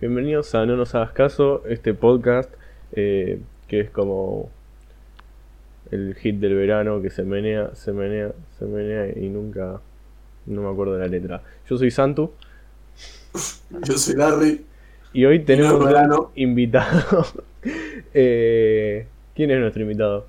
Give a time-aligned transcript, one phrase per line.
[0.00, 2.50] Bienvenidos a No nos hagas caso, este podcast
[2.92, 4.48] eh, que es como
[5.90, 9.80] el hit del verano que se menea, se menea, se menea y nunca,
[10.46, 11.42] no me acuerdo de la letra.
[11.68, 12.30] Yo soy Santu
[13.84, 14.64] Yo soy Larry.
[15.12, 16.32] y hoy tenemos verano.
[16.34, 17.26] invitado.
[18.14, 20.26] Eh, ¿Quién es nuestro invitado?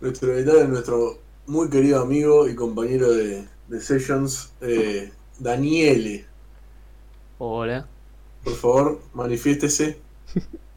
[0.00, 6.24] Nuestro invitado es nuestro muy querido amigo y compañero de, de Sessions, eh, Daniele.
[7.38, 7.86] Hola,
[8.44, 9.96] Por favor, manifiéstese.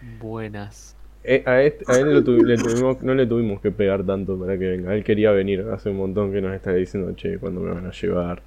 [0.00, 0.94] buenas.
[1.24, 4.38] Eh, a, este- a él lo tuvi- le tuvimos- no le tuvimos que pegar tanto
[4.38, 4.94] para que venga.
[4.94, 7.92] Él quería venir hace un montón que nos está diciendo, che, ¿cuándo me van a
[7.92, 8.42] llevar?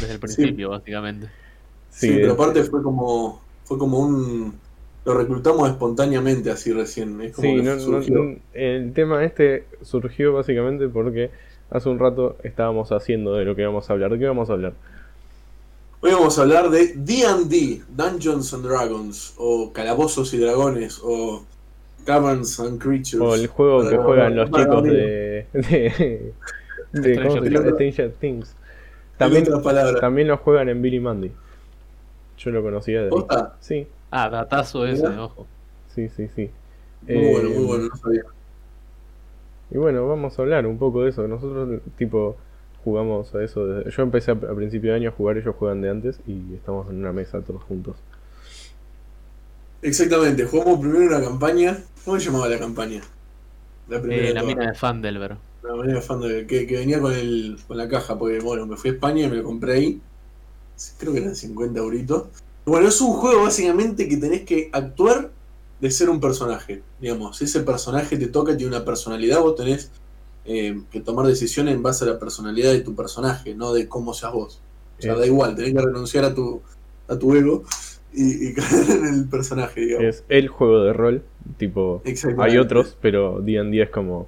[0.00, 1.28] Desde el principio, básicamente.
[1.90, 4.54] Sí, Sí, pero aparte fue como fue como un
[5.04, 7.20] lo reclutamos espontáneamente así recién.
[7.22, 8.14] Es como Sí, que no- no- surgió.
[8.24, 11.30] no- el tema este surgió básicamente porque
[11.70, 14.10] hace un rato estábamos haciendo de lo que vamos a hablar.
[14.12, 14.74] ¿De qué vamos a hablar?
[16.02, 21.44] Hoy vamos a hablar de D&D, Dungeons and Dragons, o Calabozos y Dragones, o
[22.06, 23.20] Caverns and Creatures.
[23.20, 26.32] O el juego que juegan los chicos de, de,
[26.92, 27.76] de- ¿cómo se Stranger llama?
[27.76, 27.94] Things.
[27.94, 28.56] Stranger Things.
[29.18, 29.44] en También,
[30.00, 31.32] también lo juegan en Billy Mandy.
[32.38, 33.10] Yo lo conocía de.
[33.60, 35.46] Sí, Ah, datazo ese, ojo.
[35.94, 36.50] sí, sí, sí.
[37.02, 38.22] Muy Eh, bueno, muy bueno, no sabía.
[39.70, 41.26] Y bueno, vamos a hablar un poco de eso.
[41.28, 42.36] Nosotros, tipo,
[42.84, 43.66] jugamos a eso.
[43.66, 46.54] desde- Yo empecé a, a principio de año a jugar, ellos juegan de antes y
[46.54, 47.96] estamos en una mesa todos juntos.
[49.82, 51.78] Exactamente, jugamos primero una campaña.
[52.04, 53.00] ¿Cómo se llamaba la campaña?
[53.88, 54.22] La primera.
[54.24, 55.36] Eh, de la mina de Fandelver.
[55.62, 58.66] La manera de fan de- que, que venía con, el, con la caja, porque bueno,
[58.66, 60.00] me fui a España y me lo compré ahí.
[60.98, 62.28] Creo que eran 50 euritos.
[62.64, 65.30] Bueno, es un juego básicamente que tenés que actuar
[65.80, 66.82] de ser un personaje.
[67.00, 69.90] Digamos, ese personaje te toca, tiene una personalidad, vos tenés
[70.52, 74.12] eh, que tomar decisiones en base a la personalidad de tu personaje, no de cómo
[74.14, 74.60] seas vos.
[74.98, 76.60] O sea, da igual, tenés que renunciar a tu,
[77.08, 77.62] a tu ego
[78.12, 80.06] y, y caer en el personaje, digamos.
[80.06, 81.22] Es el juego de rol,
[81.56, 82.02] tipo,
[82.38, 84.26] hay otros, pero D&D es como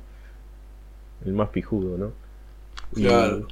[1.27, 2.13] el más pijudo, ¿no?
[2.95, 3.49] Y Claro.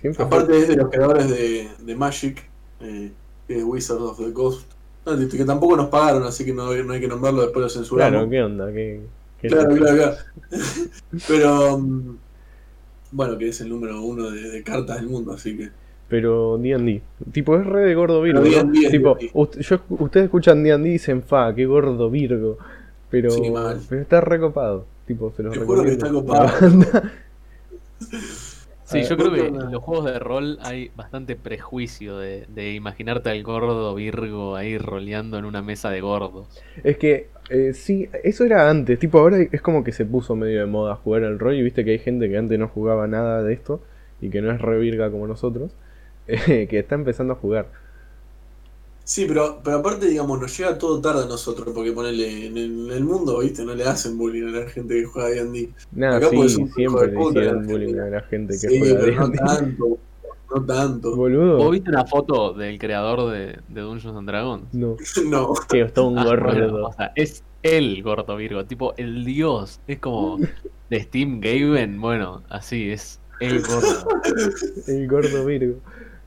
[0.00, 2.42] Siempre fue- Aparte es de los creadores de, de Magic,
[2.80, 3.12] eh,
[3.46, 4.66] que es Wizards of the Coast.
[5.04, 8.10] No, que tampoco nos pagaron, así que no, no hay que nombrarlo, después lo censuramos.
[8.12, 8.66] Claro, ¿qué onda?
[8.68, 10.16] ¿Qué, qué- claro, claro, claro.
[11.28, 12.16] Pero, mm,
[13.12, 15.70] bueno, que es el número uno de, de cartas del mundo, así que...
[16.08, 17.00] Pero D&D,
[17.32, 18.42] tipo, es re de gordo Virgo,
[18.90, 22.58] Tipo, yo- ustedes escuchan D&D y dicen, fa, qué gordo Virgo.
[23.10, 23.80] Pero, Sí, mal.
[23.88, 24.86] pero está recopado.
[25.06, 26.50] Tipo, se los Te juro que está copado.
[28.84, 33.30] Sí, yo creo que en los juegos de rol hay bastante prejuicio de, de imaginarte
[33.30, 36.48] al gordo Virgo ahí roleando en una mesa de gordos.
[36.82, 38.98] Es que, eh, sí, eso era antes.
[38.98, 41.54] Tipo, ahora es como que se puso medio de moda jugar al rol.
[41.54, 43.82] Y viste que hay gente que antes no jugaba nada de esto.
[44.20, 45.72] Y que no es re virga como nosotros.
[46.26, 47.68] eh, que está empezando a jugar.
[49.04, 52.86] Sí, pero, pero aparte, digamos, nos llega todo tarde a nosotros, porque ponele, en el,
[52.86, 55.70] en el mundo, viste, no le hacen bullying a la gente que juega D&D.
[55.92, 59.32] Nada, Acá sí, siempre le hicieron bullying a la gente que Sí, juega pero no
[59.32, 59.98] tanto,
[60.54, 61.16] no tanto.
[61.16, 61.58] Boludo.
[61.58, 64.72] ¿Vos viste una foto del creador de, de Dungeons and Dragons?
[64.72, 65.52] No, No.
[65.68, 69.24] que es todo un Ah, gorro bueno, o sea, es el gordo Virgo, tipo el
[69.26, 69.80] dios.
[69.86, 70.38] Es como
[70.88, 74.08] de Steam Gaben, bueno, así es el gordo.
[74.86, 75.74] El gordo Virgo.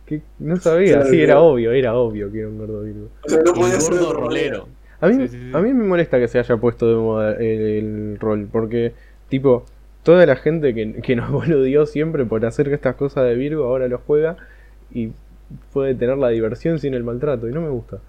[0.07, 3.09] Que no sabía, sí, era obvio, era obvio que era un gordo Virgo.
[3.25, 4.69] O sea, no podía ser gordo rolero.
[5.01, 5.51] A mí, Sí, sí, sí.
[5.53, 8.95] a mí me molesta que se haya puesto de moda el, el rol, porque,
[9.29, 9.65] tipo,
[10.03, 13.87] toda la gente que, que nos boludeó siempre por hacer estas cosas de Virgo ahora
[13.89, 14.37] lo juega
[14.91, 15.11] y
[15.73, 17.99] puede tener la diversión sin el maltrato, y no me gusta.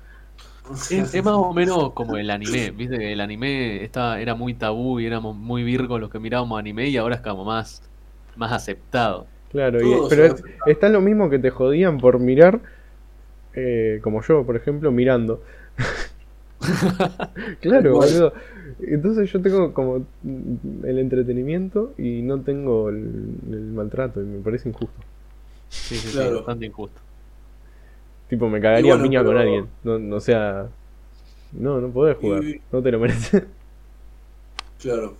[0.91, 5.01] Es, es más o menos como el anime, viste el anime estaba, era muy tabú
[5.01, 7.83] y éramos muy virgos los que mirábamos anime y ahora es como más,
[8.37, 9.27] más aceptado.
[9.51, 12.61] Claro, y- pero es, está lo mismo que te jodían por mirar,
[13.55, 15.43] eh, como yo, por ejemplo, mirando.
[17.61, 18.33] claro, boludo.
[18.81, 20.05] Entonces yo tengo como
[20.85, 22.97] el entretenimiento y no tengo el,
[23.51, 25.01] el maltrato y me parece injusto.
[25.69, 26.37] Sí, sí, sí, Claro.
[26.37, 27.01] bastante injusto.
[28.29, 29.67] Tipo, me cagaría a bueno, piña con alguien.
[29.85, 30.67] No, no, o sea,
[31.53, 32.45] no, no podés jugar.
[32.45, 33.45] Y- No te lo mereces.
[34.81, 35.17] Claro.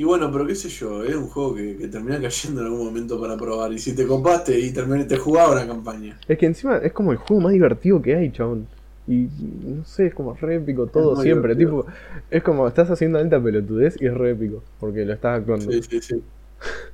[0.00, 2.86] Y bueno, pero qué sé yo, es un juego que, que termina cayendo en algún
[2.86, 3.70] momento para probar.
[3.70, 6.18] Y si te copaste y terminé, te jugaba una campaña.
[6.26, 8.66] Es que encima es como el juego más divertido que hay, chabón.
[9.06, 9.28] Y
[9.66, 11.54] no sé, es como re épico todo siempre.
[11.54, 11.82] divertido.
[11.84, 11.94] Tipo,
[12.30, 14.64] es como estás haciendo alta pelotudez y es re épico.
[14.78, 15.70] Porque lo estás actuando.
[15.70, 16.22] Sí, sí, sí.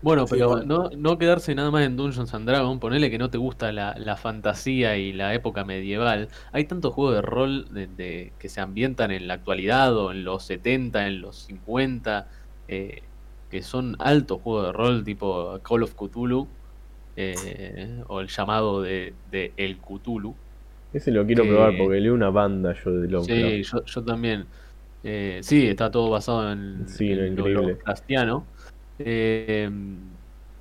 [0.02, 3.30] Bueno, Sí, pero no, no quedarse nada más en Dungeons and Dragons, ponele que no
[3.30, 6.28] te gusta la, la fantasía y la época medieval.
[6.52, 10.24] Hay tantos juegos de rol de, de- que se ambientan en la actualidad o en
[10.24, 12.28] los 70, en los 50,
[12.68, 13.02] eh,
[13.50, 16.48] que son altos juegos de rol tipo Call of Cthulhu
[17.16, 20.34] eh, o el llamado de, de El Cthulhu.
[20.92, 23.42] Ese lo quiero probar porque leo una banda yo de Lovecraft.
[23.42, 24.46] Sí, yo, yo también.
[25.02, 27.36] Eh, sí, está todo basado en, Sí, en.
[28.98, 29.70] Eh,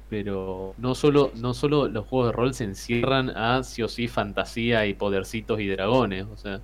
[0.10, 4.08] pero no solo, no solo los juegos de rol se encierran a sí o sí
[4.08, 6.26] fantasía y podercitos y dragones.
[6.26, 6.62] O sea,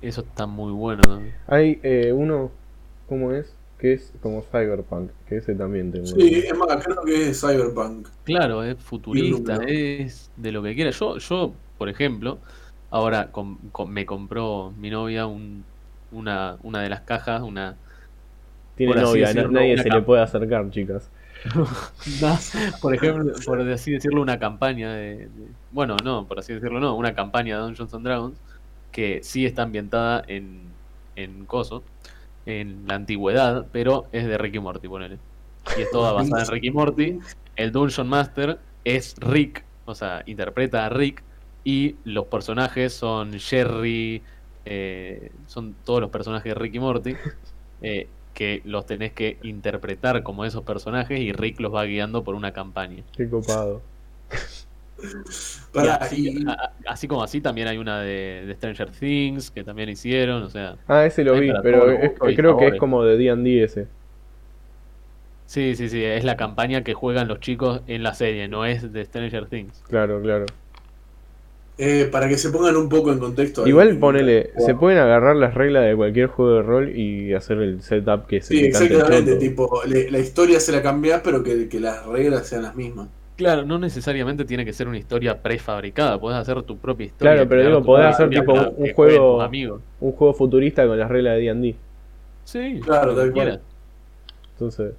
[0.00, 1.02] eso está muy bueno.
[1.02, 1.34] también.
[1.48, 2.50] Hay eh, uno,
[3.08, 3.55] ¿cómo es?
[3.78, 6.06] Que es como Cyberpunk, que ese también tengo.
[6.06, 8.08] Sí, es más, creo que es Cyberpunk.
[8.24, 10.90] Claro, es futurista, es de lo que quiera.
[10.90, 12.38] Yo, yo por ejemplo,
[12.90, 15.62] ahora com- com- me compró mi novia un,
[16.10, 17.76] una, una de las cajas, una
[18.76, 21.10] Tiene novia, decirlo, nadie una se le puede acercar, chicas.
[22.80, 26.96] por ejemplo, por así decirlo, una campaña de, de- bueno, no, por así decirlo, no,
[26.96, 28.38] una campaña de Dungeons and Dragons
[28.90, 30.60] que sí está ambientada en,
[31.14, 31.82] en Coso,
[32.46, 35.18] en la antigüedad, pero es de Ricky Morty, ponele.
[35.76, 37.18] Y es toda basada en Ricky Morty.
[37.56, 41.22] El Dungeon Master es Rick, o sea, interpreta a Rick,
[41.64, 44.22] y los personajes son Jerry,
[44.64, 47.16] eh, son todos los personajes de Ricky Morty,
[47.82, 52.34] eh, que los tenés que interpretar como esos personajes y Rick los va guiando por
[52.34, 53.02] una campaña.
[53.16, 53.82] Qué copado.
[56.00, 59.64] Así, y- a- a- así como así también hay una de, de Stranger Things que
[59.64, 63.16] también hicieron, o sea, Ah, ese lo vi, pero es- creo que es como de
[63.18, 63.88] D&D ese.
[65.46, 68.92] sí, sí, sí, es la campaña que juegan los chicos en la serie, no es
[68.92, 69.82] de Stranger Things.
[69.88, 70.46] Claro, claro.
[71.78, 73.66] eh, para que se pongan un poco en contexto.
[73.66, 74.66] Igual ponele, wow.
[74.66, 78.40] se pueden agarrar las reglas de cualquier juego de rol y hacer el setup que
[78.40, 79.36] se Sí, exactamente.
[79.36, 83.08] Tipo, le- la historia se la cambiás, pero que, que las reglas sean las mismas.
[83.36, 87.34] Claro, no necesariamente tiene que ser una historia prefabricada, puedes hacer tu propia historia.
[87.34, 89.50] Claro, pero digo, tu podés hacer tipo un juego-.
[90.00, 91.76] Un juego futurista con las reglas de D&D.
[92.44, 93.60] Sí, Claro, tal cual.
[94.52, 94.94] Entonces...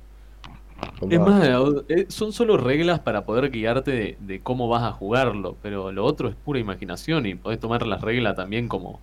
[1.09, 1.49] Es más,
[1.89, 6.05] eh, son solo reglas para poder guiarte de, de cómo vas a jugarlo, pero lo
[6.05, 8.99] otro es pura imaginación y podés tomar las reglas también como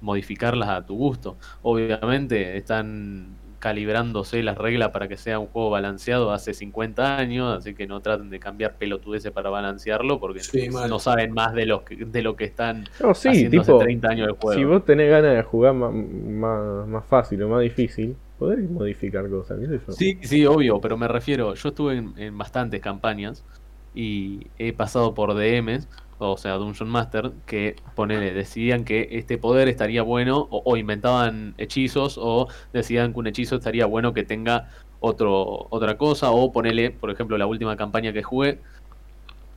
[0.00, 1.36] modificarlas a tu gusto.
[1.62, 3.26] Obviamente están
[3.58, 8.00] calibrándose las reglas para que sea un juego balanceado hace 50 años, así que no
[8.02, 12.22] traten de cambiar pelotudeces para balancearlo porque Sí, no saben más de lo que, de
[12.22, 14.48] lo que están No, sí, haciendo tipo, hace 30 años de juego.
[14.52, 19.28] si vos tenés ganas de jugar ma- más, más fácil o más difícil, podés modificar
[19.30, 19.96] cosas, qué sé yo.
[19.96, 23.46] Sí, sí, obvio, pero me refiero, yo estuve en, en bastantes campañas
[23.92, 29.68] y he pasado por DMs, o sea, Dungeon Master, que ponele, decidían que este poder
[29.68, 34.68] estaría bueno, o, inventaban hechizos, o decían que un hechizo estaría bueno que tenga
[35.00, 38.60] otro, otra cosa, o ponele, por ejemplo, la última campaña que jugué,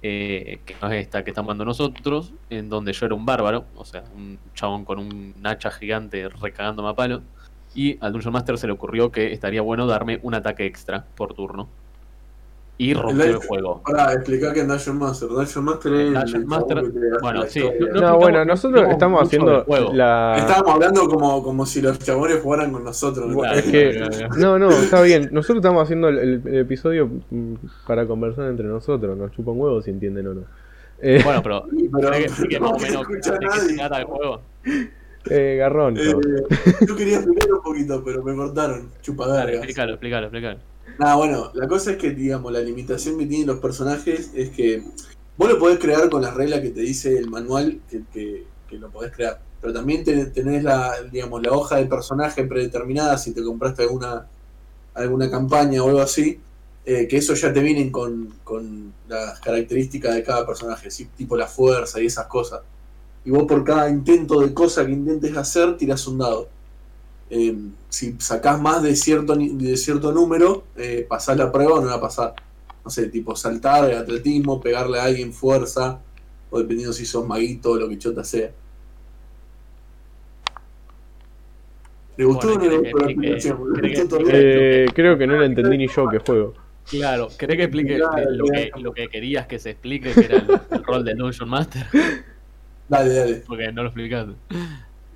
[0.03, 3.65] eh, que no es esta que estamos dando nosotros, en donde yo era un bárbaro,
[3.75, 7.21] o sea, un chabón con un hacha gigante recagándome a palo.
[7.73, 11.33] Y al Dungeon Master se le ocurrió que estaría bueno darme un ataque extra por
[11.33, 11.69] turno.
[12.83, 13.81] Y rompió el juego.
[13.85, 15.29] Para explicar que en Dungeon Master.
[15.29, 16.83] Dungeon Master es Dungeon Master,
[17.21, 17.59] bueno, sí,
[17.93, 19.63] no- bueno, no nosotros estamos haciendo
[19.93, 20.35] la...
[20.37, 23.31] Estábamos hablando como, como si los chabones jugaran con nosotros.
[23.35, 24.35] Claro, Es que, claro, claro.
[24.37, 25.29] no, no, está bien.
[25.31, 27.53] Nosotros estamos haciendo el, el- el episodio mm,
[27.85, 29.15] para conversar entre nosotros.
[29.15, 30.41] Nos chupan huevos si entienden o no.
[31.01, 33.39] Eh, Bueno, pero Sí, pero- ¿querés que explique pero más o no menos escucha de
[33.39, 34.41] qué se trata el juego?
[35.29, 35.97] eh, garrón.
[35.97, 36.15] Eh,
[36.87, 38.77] yo quería explicar un poquito, pero me cortaron.
[38.89, 39.53] Dale, Chupadargas.
[39.57, 40.70] explícalo, explícalo, explícalo.
[41.01, 44.83] Nada, bueno, la cosa es que, digamos, la limitación que tienen los personajes es que
[45.35, 48.45] vos lo podés crear con las reglas que te dice el manual que, que-
[48.77, 49.41] lo podés crear.
[49.59, 54.27] Pero también ten- tenés la, digamos, la hoja de personaje predeterminada si te compraste alguna,
[54.95, 56.39] alguna campaña o algo así,
[56.85, 61.07] eh, que eso ya te vienen con, con las características de cada personaje, ¿sí?
[61.17, 62.61] tipo la fuerza y esas cosas.
[63.25, 66.49] Y vos por cada intento de cosa que intentes hacer, tirás un dado.
[67.33, 67.55] Eh,
[67.87, 71.99] si sacás más de cierto, de cierto número, eh, pasás la prueba o no la
[71.99, 72.33] pasás.
[72.83, 76.01] No sé, tipo saltar, atletismo, pegarle a alguien fuerza,
[76.49, 78.51] o dependiendo si sos maguito o lo que chota sea.
[82.17, 84.29] ¿Le gustó Bueno, o no le ¿querés gustó la.
[84.33, 86.53] Eh, creo que no lo entendí ni yo que juego.
[86.89, 90.37] Claro, ¿querés que explique Claro, lo que, lo que querías que se explique, que era
[90.39, 91.85] el, el rol del Dungeon Master?
[92.89, 93.35] Dale, dale.
[93.47, 94.33] Porque no lo explicaste.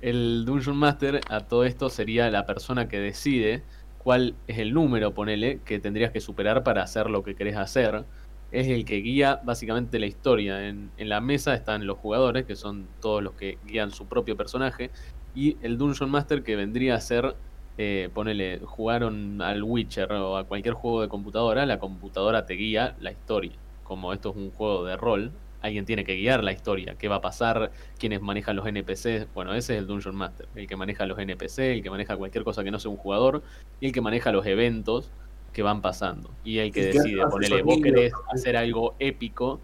[0.06, 3.64] El Dungeon Master a todo esto sería la persona que decide
[3.98, 8.04] cuál es el número, ponele, que tendrías que superar para hacer lo que querés hacer.
[8.52, 10.68] Es el que guía básicamente la historia.
[10.68, 14.36] En, en la mesa están los jugadores, que son todos los que guían su propio
[14.36, 14.92] personaje,
[15.34, 17.34] y el Dungeon Master que vendría a ser,
[17.76, 22.94] eh, ponele, jugaron al Witcher o a cualquier juego de computadora, la computadora te guía
[23.00, 23.58] la historia.
[23.82, 25.32] Como esto es un juego de rol,
[25.66, 29.32] alguien tiene que guiar la historia, qué va a pasar, quiénes manejan los NPCs.
[29.34, 32.44] Bueno, ese es el Dungeon Master, el que maneja los NPC, el que maneja cualquier
[32.44, 33.42] cosa que no sea un jugador,
[33.80, 35.10] y el que maneja los eventos
[35.52, 36.30] que van pasando.
[36.44, 39.60] Y el que decide, hace ponele, vos querés hacer algo épico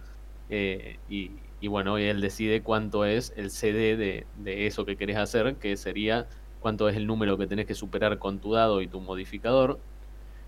[0.48, 5.16] eh, y, y bueno, él decide cuánto es el CD de, de eso que querés
[5.16, 6.26] hacer, que sería
[6.60, 9.78] cuánto es el número que tenés que superar con tu dado y tu modificador.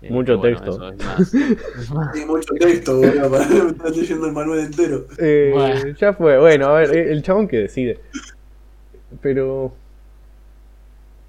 [0.01, 0.71] Eh, Mucho bueno, texto.
[0.71, 1.33] eso es más-
[1.79, 5.05] es más- Hay mucho texto, boludo, para me estás leyendo el manual entero.
[5.17, 5.95] Eh, Bueno.
[5.99, 7.99] Ya fue, bueno, a ver, eh, el chabón que decide.
[9.21, 9.73] Pero.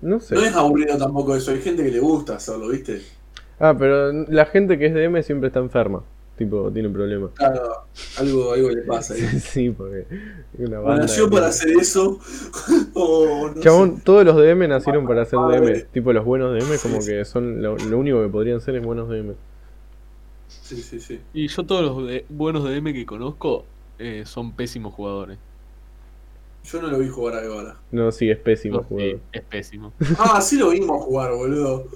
[0.02, 0.34] No sé.
[0.34, 3.00] No es aburrido tampoco eso, hay gente que le gusta hacerlo, ¿viste?
[3.58, 6.02] Ah, pero la gente que es DM siempre está enferma.
[6.36, 7.30] Tipo, tiene problemas.
[7.34, 7.62] Claro,
[8.18, 9.20] algo, algo le pasa ahí.
[9.40, 10.06] sí, porque.
[10.58, 12.18] Una O banda nació de- para hacer eso,
[12.94, 15.60] o no Chabón, todos los DM nacieron para Madre.
[15.60, 15.86] DM.
[15.92, 18.84] Tipo, los buenos DM, como Sí, que son lo, lo único que podrían ser es
[18.84, 19.34] buenos DM.
[20.48, 21.20] Sí, sí, sí.
[21.32, 23.64] Y yo todos los de- buenos DM que conozco
[23.98, 25.38] eh, son pésimos jugadores.
[26.64, 27.76] Yo no lo vi jugar ahora.
[27.92, 29.20] No, sí, es pésimo Sí, jugador.
[29.32, 29.92] es pésimo.
[30.18, 31.86] Ah, sí lo vimos jugar, boludo.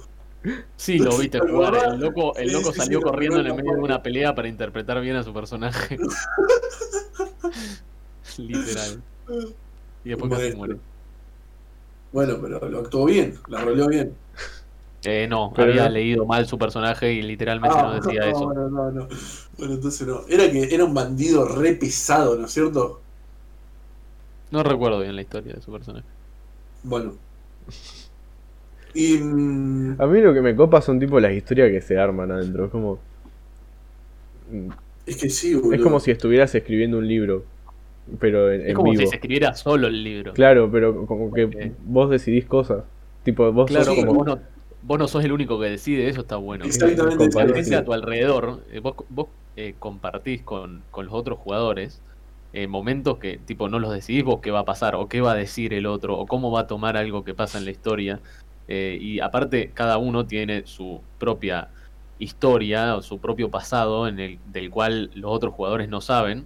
[0.75, 1.75] Sí, lo viste ¿Te jugar.
[1.93, 4.47] El loco, el loco sí, salió sí, corriendo en el medio de una pelea para
[4.47, 5.97] interpretar bien a su personaje.
[8.37, 9.01] Literal.
[10.03, 10.77] Y después casi muere.
[12.11, 14.13] Bueno, pero lo actuó bien, la roleó bien.
[15.03, 18.27] Eh, no, Pero había no- leído mal su personaje y literalmente Ah, no decía no,
[18.27, 18.53] eso.
[18.53, 19.07] No, no, no.
[19.57, 20.21] Bueno, entonces no.
[20.27, 23.01] Era que era un bandido re pesado, ¿no es cierto?
[24.51, 26.05] No recuerdo bien la historia de su personaje.
[26.83, 27.13] Bueno.
[28.93, 29.17] Y.
[29.97, 32.65] A mí lo que me copa son tipo las historias que se arman adentro.
[32.65, 32.99] Es como.
[35.05, 35.73] Es que sí, boludo.
[35.73, 37.43] Es como si estuvieras escribiendo un libro.
[38.19, 39.01] Pero en, Es en como vivo.
[39.01, 40.33] si se escribiera solo el libro.
[40.33, 42.83] Claro, pero como que vos decidís cosas.
[43.23, 44.13] Tipo, vos Claro, sos Sí, como.
[44.15, 44.39] vos, no,
[44.81, 46.65] vos no sos el único que decide, eso está bueno.
[46.65, 47.29] Exactamente.
[47.53, 52.01] Gente a tu alrededor, eh, vos, vos eh, compartís con, con los otros jugadores
[52.53, 55.31] eh, momentos que tipo no los decidís vos qué va a pasar o qué va
[55.31, 58.19] a decir el otro o cómo va a tomar algo que pasa en la historia.
[58.73, 61.67] Eh, y aparte cada uno tiene su propia
[62.19, 66.45] historia o su propio pasado en el del cual los otros jugadores no saben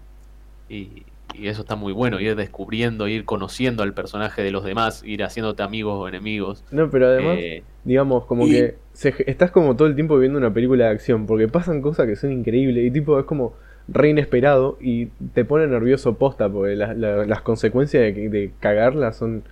[0.69, 1.03] y,
[1.35, 5.23] y eso está muy bueno, ir descubriendo, ir conociendo al personaje de los demás, ir
[5.23, 6.63] haciéndote amigos o enemigos.
[6.71, 10.39] No, pero además, Eh, digamos, como Y- que se- estás como todo el tiempo viendo
[10.39, 11.27] una película de acción.
[11.27, 12.85] Porque pasan cosas que son increíbles.
[12.85, 13.53] Y tipo, es como
[13.87, 14.77] re inesperado.
[14.81, 16.49] Y te pone nervioso posta.
[16.49, 19.43] Porque la- la- las consecuencias de, que- de cagarla son.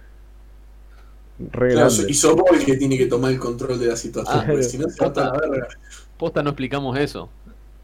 [1.40, 2.10] Re Claro, grandes.
[2.10, 4.40] y sos vos el que tiene que tomar el control de la situación.
[4.40, 5.68] Ah, porque si no, se va a la verga.
[6.18, 7.30] Posta no explicamos eso.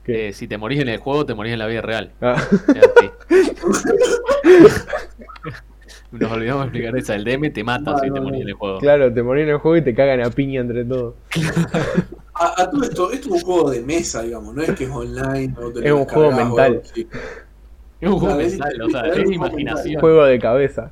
[0.06, 2.12] Eh, si te morís en el juego, te morís en la vida real.
[2.22, 2.42] Ah.
[6.12, 7.16] Nos olvidamos de explicar esa.
[7.16, 8.26] El DM te mata No, si no, te no.
[8.26, 8.80] morís en el juego.
[8.80, 11.14] claro, te morís en el juego y te cagan a piña entre todos.
[12.34, 14.90] A, a todo esto, esto es un juego de mesa, digamos, no es que es
[14.90, 15.54] online.
[15.62, 16.82] o te Es un juego o mental.
[18.02, 20.00] Es un juego mental, o sea, es un imaginación.
[20.02, 20.92] Juego de cabeza.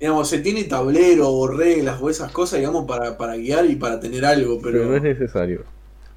[0.00, 4.00] Digamos, se tiene tablero o reglas o esas cosas, digamos, para, para guiar y para
[4.00, 5.66] tener algo, pero, Pero no es necesario.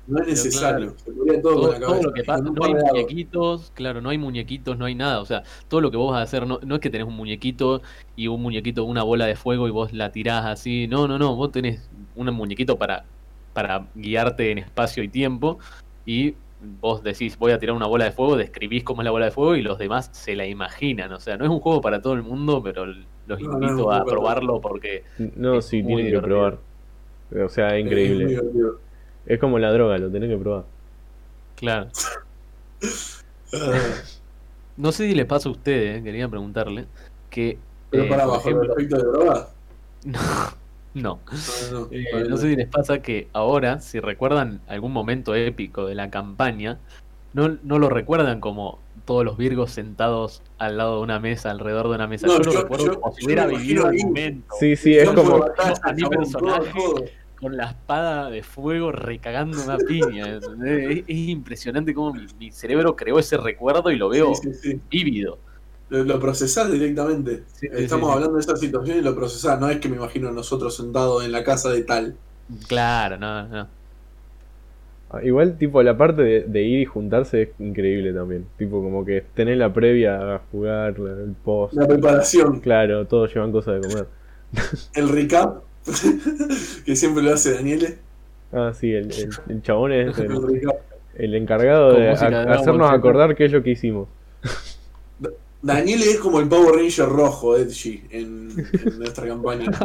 [0.07, 0.95] necesario.
[1.05, 2.07] Se podría todo, Todo, con la todo cabeza.
[2.07, 4.95] lo que y pasa, con un no hay muñequitos, claro, no hay muñequitos, no hay
[4.95, 7.07] nada, o sea, todo lo que vos vas a hacer, no, no es que tenés
[7.07, 7.81] un muñequito
[8.15, 11.35] y un muñequito, una bola de fuego y vos la tirás así, no, no, no,
[11.35, 13.05] vos tenés un muñequito para,
[13.53, 15.59] para guiarte en espacio y tiempo
[16.05, 19.25] y vos decís, voy a tirar una bola de fuego, describís cómo es la bola
[19.25, 22.01] de fuego y los demás se la imaginan, o sea, no es un juego para
[22.01, 22.85] todo el mundo, pero
[23.31, 25.03] los No, no invito a probarlo porque
[25.35, 26.57] No, sí, tienen que probar.
[27.43, 28.39] O sea, es increíble.
[29.25, 30.63] Es como la droga, lo tenés que probar.
[31.55, 31.87] Claro.
[34.77, 36.85] No sé si les pasa a ustedes, eh, quería preguntarle,
[37.29, 37.57] que...
[37.89, 39.47] Pero eh, para por bajo el ejemplo- efecto de droga.
[40.93, 41.19] No, no.
[41.71, 45.85] No, no, Eh, no sé si les pasa que ahora, si recuerdan algún momento épico
[45.85, 46.79] de la campaña,
[47.33, 51.89] no, no lo recuerdan como todos los virgos sentados al lado de una mesa, alrededor
[51.89, 52.27] de una mesa.
[52.27, 54.55] No, yo lo yo- recuerdo yo- como si yo hubiera vivido el momento.
[54.59, 55.43] Sí, sí, es como.
[55.45, 56.71] a mi personaje.
[56.75, 57.05] todo, todo.
[57.39, 60.27] Con la espada de fuego recagando una piña.
[60.37, 60.43] Es,
[61.07, 64.79] es impresionante cómo mi, mi cerebro creó ese recuerdo y lo veo Sí, sí, sí.
[64.91, 65.39] vívido.
[65.89, 67.43] Lo, lo procesás directamente.
[67.63, 68.13] Estamos sí, sí.
[68.13, 69.59] hablando de esa situación y lo procesás.
[69.59, 72.15] No es que me imagino a nosotros sentados en la casa de tal.
[72.67, 73.67] Claro, no, no.
[75.23, 78.45] Igual, tipo, la parte de, de ir y juntarse es increíble también.
[78.57, 81.73] Tipo, como que tenés la previa a jugar, el post.
[81.73, 84.05] La preparación, Claro, todos llevan cosas de comer.
[84.95, 85.63] el recap,
[86.85, 87.97] que siempre lo hace Daniele.
[88.53, 90.15] Ah, sí, el, el, el chabón es
[91.15, 94.07] El encargado de hacernos acordar qué es lo que hicimos.
[95.61, 98.49] Daniele es como el Power Ranger rojo, Edgy, en,
[98.85, 99.69] en nuestra campaña.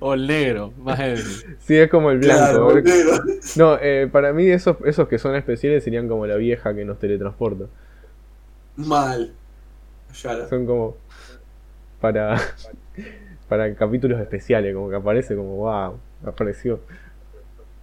[0.00, 1.22] O el negro, más heavy.
[1.58, 2.44] Sí, es como el blanco.
[2.44, 3.22] Claro, boludo.
[3.56, 6.98] No, eh, para mí esos, esos que son especiales serían como la vieja que nos
[6.98, 7.64] teletransporta.
[8.76, 9.32] Mal.
[10.14, 10.48] Yara.
[10.48, 10.96] Son como
[12.00, 12.40] para
[13.48, 16.80] para capítulos especiales, como que aparece como wow, apareció.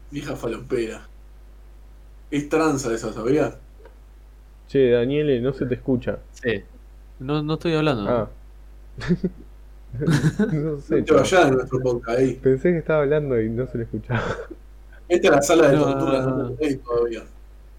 [0.10, 1.08] Vieja falopera.
[2.30, 3.58] Es tranza esa, ¿sabías?
[4.68, 6.20] Che, Daniele, no se te escucha.
[6.32, 6.64] Sí.
[7.20, 8.10] No, no estoy hablando.
[8.10, 8.30] Ah.
[10.54, 12.34] no sé, vayas de nuestro podcast ahí.
[12.36, 14.24] Pensé que estaba hablando y no se le escuchaba.
[15.10, 16.52] Esta es la sala de tortura, no, no,
[16.86, 17.24] todavía.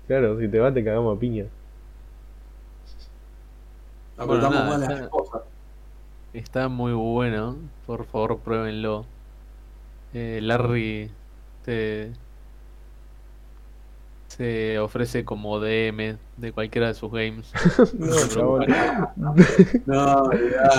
[0.07, 1.47] Claro, si te va te cagamos a piña.
[4.19, 5.43] Bueno, nada, más las está- cosas.
[6.35, 7.57] Está muy bueno.
[7.87, 9.07] Por favor, pruébenlo.
[10.15, 11.11] Eh, Larry
[11.65, 12.13] te,
[14.37, 17.51] se ofrece como DM de cualquiera de sus games.
[17.99, 18.67] No, chabón.
[19.87, 20.31] No.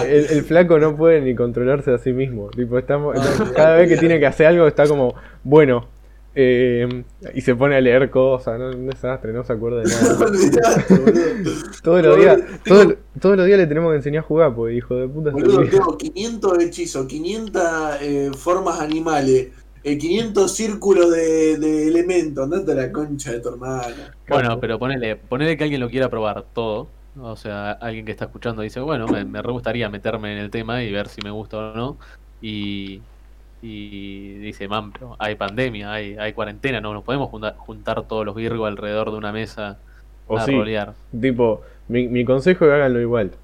[0.03, 2.49] El, el flaco no puede ni controlarse a sí mismo.
[2.49, 5.87] Tipo, estamos, No, cada vez que tiene que hacer algo está como, bueno,
[6.35, 7.03] eh,
[7.35, 8.69] y se pone a leer cosas, ¿no?
[8.71, 10.17] un desastre, no se acuerda de nada.
[11.83, 14.95] Todos los días, todo- todos los días le tenemos que enseñar a jugar, porque hijo
[14.95, 17.63] de puta Boludo, tengo 500 hechizos, 500
[18.01, 19.49] eh, formas animales,
[19.83, 22.43] 500 círculos de, de elementos.
[22.43, 24.17] Andate a la concha de tu hermana.
[24.27, 26.95] Bueno, pero ponele, ponele que alguien lo quiera probar todo.
[27.15, 30.49] O sea, alguien que está escuchando dice, bueno, me, me re gustaría meterme en el
[30.49, 31.99] tema y ver si me gusta o no.
[32.39, 33.07] Y,
[33.61, 38.25] y dice, man, pero hay pandemia, hay, hay cuarentena, no nos podemos junta- juntar todos
[38.25, 39.83] los virgos alrededor de una mesa
[40.25, 40.97] O a sí, rolear.
[41.19, 43.39] tipo, mi, mi consejo es que háganlo igual.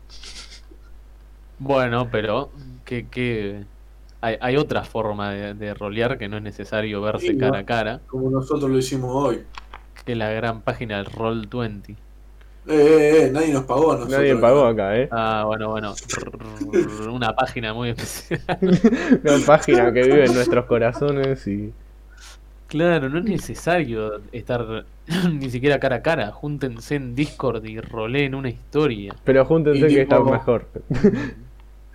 [1.58, 2.53] Bueno, pero
[2.86, 3.67] que, que
[4.21, 7.57] hay, hay otra forma de, de rolear que no es necesario verse Sí, cara ¿no?
[7.57, 9.43] a cara, Como nosotros lo hicimos hoy.
[10.05, 11.95] que es la gran página del Roll20.
[12.67, 14.17] Eh, eh, eh, nadie nos pagó a nosotros.
[14.19, 15.07] Nadie pagó acá, ¿eh?
[15.11, 15.93] Ah, bueno, bueno.
[17.11, 18.41] Una página muy especial.
[19.23, 21.73] Una página que vive en nuestros corazones y...
[22.67, 24.85] Claro, no es necesario estar
[25.33, 26.31] ni siquiera cara a cara.
[26.31, 29.15] Júntense en Discord y roleen una historia.
[29.23, 30.67] Pero júntense Y que está mejor.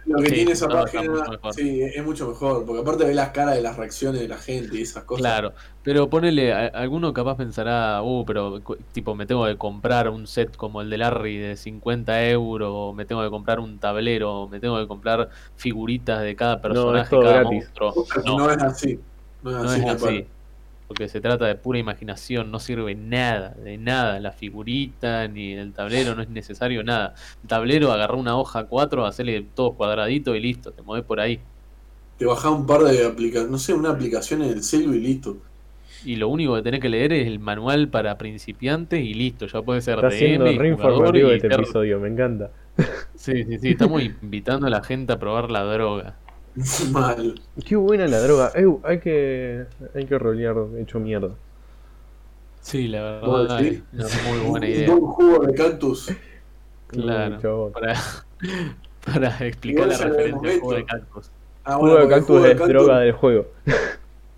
[0.06, 2.64] Lo que Sí, tiene esa no, página, sí, es mucho mejor.
[2.66, 5.22] Porque aparte ve las caras de las reacciones de la gente y esas cosas.
[5.22, 8.60] Claro, pero ponele, a- alguno capaz pensará, uh, pero
[8.92, 12.92] tipo me tengo que comprar un set como el de Larry de 50 euros, o
[12.92, 17.10] me tengo que comprar un tablero, o me tengo que comprar figuritas de cada personaje,
[17.10, 17.64] todo cada gratis.
[17.64, 17.94] monstruo.
[18.24, 19.00] No, No, es así.
[19.42, 19.80] No es no así.
[19.80, 20.26] es así.
[20.94, 24.20] Porque se trata de pura imaginación, no sirve nada, de nada.
[24.20, 27.16] La figurita ni el tablero no es necesario nada.
[27.42, 31.40] El tablero, agarrá una hoja 4, hacerle todo cuadradito y listo, te mueves por ahí.
[32.16, 35.38] Te bajás un par de aplicaciones, no sé, una aplicación en el celu y listo.
[36.04, 39.62] Y lo único que tenés que leer es el manual para principiantes y listo, ya
[39.62, 42.52] puede ser Está DM, y informativo y este episodio, me encanta.
[43.16, 46.14] Sí, sí, sí, estamos invitando a la gente a probar la droga.
[46.90, 47.40] Mal.
[47.64, 48.52] Qué buena la droga.
[48.54, 51.38] Ew, hay que hay que rolear hecho mierda.
[52.60, 53.82] Sí, la ¿Vos verdad decís?
[53.92, 54.90] es una muy buena idea.
[54.90, 56.10] Un jugo de cactus.
[56.86, 57.72] Claro.
[57.72, 57.94] Para,
[59.04, 61.30] para explicar la referencia al juego de cactus.
[61.64, 63.46] Ah, Jugo de cactus jugo de es droga del juego.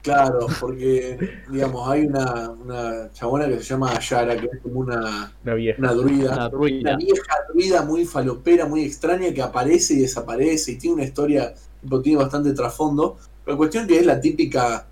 [0.03, 1.19] Claro, porque,
[1.51, 5.81] digamos, hay una, una chabona que se llama Ayara, que es como una, Una vieja.
[5.81, 6.33] una druida.
[6.35, 6.49] Una
[6.83, 11.53] Una vieja druida muy falopera, muy extraña, que aparece y desaparece y tiene una historia,
[12.03, 13.17] tiene bastante trasfondo.
[13.47, 14.87] La cuestión que es la típica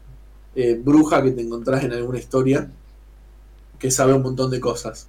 [0.54, 2.70] eh, bruja que te encontrás en alguna historia,
[3.78, 5.09] que sabe un montón de cosas.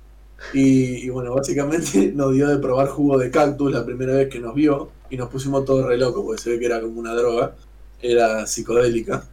[0.54, 4.54] Y, bueno, básicamente nos dio de probar jugo de cactus la primera vez que nos
[4.54, 7.56] vio y nos pusimos todos re locos porque se ve que era como una droga,
[8.02, 9.28] era psicodélica.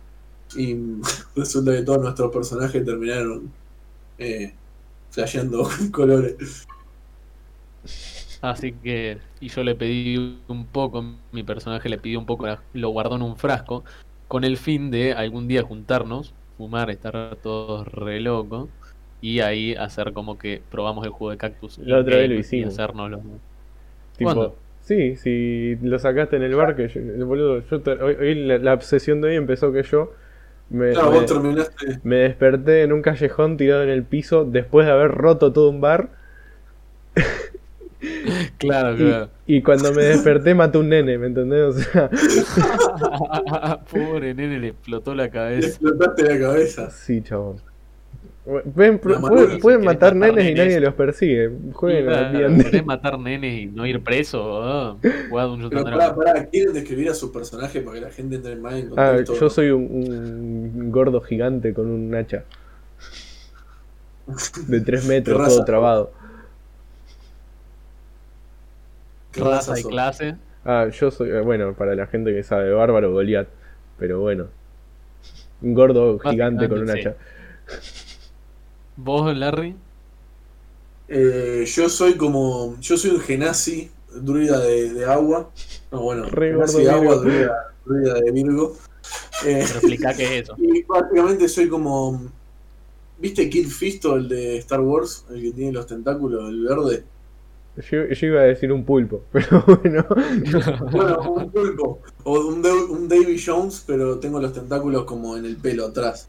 [0.57, 0.77] Y
[1.37, 3.51] resulta que todos nuestros personajes terminaron
[4.19, 4.55] eh,
[5.11, 6.67] flasheando colores.
[8.43, 12.91] Así que, y yo le pedí un poco, mi personaje le pidió un poco, lo
[12.91, 13.85] guardó en un frasco,
[14.29, 18.71] con el fin de algún día juntarnos, fumar, estar todos re locos,
[19.21, 21.79] y ahí hacer como que probamos el juego de cactus.
[21.79, 22.75] La otra vez lo hicimos.
[22.75, 23.41] Y.
[24.17, 24.57] Tipo, ¿Cuándo?
[24.81, 28.35] sí, si lo sacaste en el bar, que yo, el boludo, yo te- hoy, hoy
[28.35, 30.13] la, la obsesión de hoy empezó que yo
[30.71, 32.03] me, Claro, me- vos terminaste.
[32.05, 35.81] me desperté en un callejón tirado en el piso después de haber roto todo un
[35.81, 36.11] bar
[38.59, 39.29] Claro, y, claro.
[39.47, 41.63] y cuando me desperté maté un nene, ¿me entendés?
[41.63, 42.11] O sea,
[43.91, 45.69] Pobre nene, le explotó la cabeza.
[45.69, 46.91] explotaste la cabeza.
[46.91, 47.57] sí, chabón.
[48.75, 51.49] Pueden, matar nenes y nadie los persigue.
[51.75, 52.65] Jueguen Claro, al D&D.
[52.65, 54.61] ¿Querés matar nenes y no ir preso?
[54.65, 58.75] Ah, Pero pará, pará, ¿quieren describir a su personaje para que la gente entre más
[58.75, 59.37] en Ah, contexto?
[59.39, 59.85] yo soy un,
[60.75, 62.43] un gordo gigante con un hacha
[64.67, 66.11] de 3 metros, todo trabado.
[66.11, 66.19] ¿Qué
[69.35, 70.37] Raza y clase.
[70.65, 73.49] Ah, yo soy, eh, bueno, para la gente que sabe, bárbaro Goliat.
[73.99, 74.47] Pero bueno,
[75.61, 77.17] un gordo gigante con un hacha.
[78.97, 79.77] ¿Vos, Larry?
[81.09, 82.77] Eh, yo soy como.
[82.81, 85.51] Yo soy un genasi, druida de, de agua.
[85.91, 88.77] No, bueno, Re genasi de agua, druida, druida de Virgo.
[89.45, 90.55] Eh, Pero explica qué es eso.
[90.59, 92.31] y básicamente soy como.
[93.19, 95.25] ¿Viste Kid Fisto, el de Star Wars?
[95.31, 97.05] El que tiene los tentáculos, el verde.
[97.77, 100.07] Yo, yo iba a decir un pulpo, pero bueno.
[100.91, 102.03] Bueno, un pulpo.
[102.25, 106.29] O un, un Davy Jones, pero tengo los tentáculos como en el pelo atrás.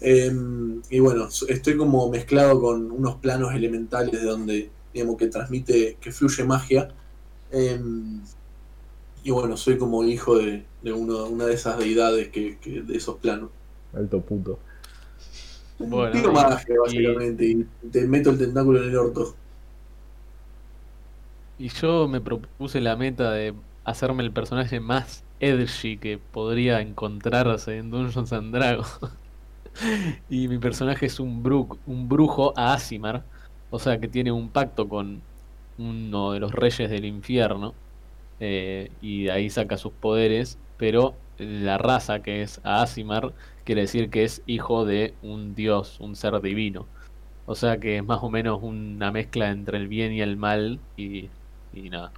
[0.00, 5.96] Em, y bueno, estoy como mezclado con unos planos elementales de donde, digamos, que transmite,
[6.00, 6.88] que fluye magia.
[7.52, 8.20] Em,
[9.22, 12.96] y bueno, soy como hijo de, de uno, una de esas deidades que, que- de
[12.96, 13.50] esos planos.
[13.92, 14.58] Alto puto.
[15.78, 19.34] Bueno, Tiro y- magia, básicamente, y te meto el tentáculo en el orto.
[21.60, 23.52] Y yo me propuse la meta de
[23.84, 28.98] hacerme el personaje más edgy que podría encontrarse en Dungeons and Dragons.
[30.30, 33.24] Y mi personaje es un, un brujo Aasimar,
[33.68, 35.20] o sea que tiene un pacto con
[35.78, 37.74] uno de los reyes del infierno,
[38.40, 44.08] eh, y de ahí saca sus poderes, pero la raza que es Aasimar quiere decir
[44.08, 46.86] que es hijo de un dios, un ser divino.
[47.44, 50.80] O sea que es más o menos una mezcla entre el bien y el mal,
[50.96, 51.28] y,
[51.72, 52.12] y nada.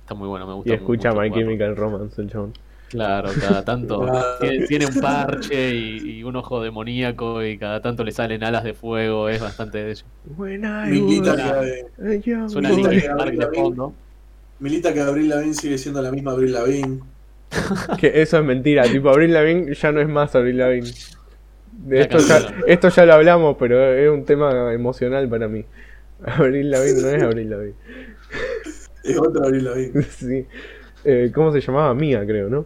[0.00, 1.30] Está muy bueno, me gusta Y escucha mucho My.
[1.30, 2.52] Chemical Romance, el chabón.
[2.92, 4.06] Claro, cada tanto
[4.40, 8.64] tiene, tiene un parche y, y un ojo demoníaco y cada tanto le salen alas
[8.64, 10.04] de fuego, es bastante de ello.
[10.36, 11.34] When I Milita
[12.22, 12.68] que, Suena.
[12.68, 13.94] Linkin de fondo.
[14.60, 17.00] milita Abril Lavigne sigue siendo la misma Abril Lavigne.
[17.98, 20.90] Que eso es mentira, tipo Abril Lavigne ya no es más Abril Lavigne.
[21.72, 25.64] De esto, ya, esto ya lo hablamos, pero es un tema emocional para mí.
[26.26, 27.74] Abril Lavigne no es Abril Lavigne.
[29.04, 30.02] Es otra Abril Lavigne.
[30.10, 30.46] Sí.
[31.04, 31.92] Eh, ¿Cómo se llamaba?
[31.94, 32.64] Mía, creo, ¿no?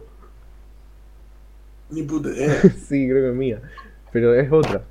[1.89, 2.61] Ni puta idea.
[2.87, 3.61] Sí, creo que Mía.
[4.11, 4.81] Pero es otra.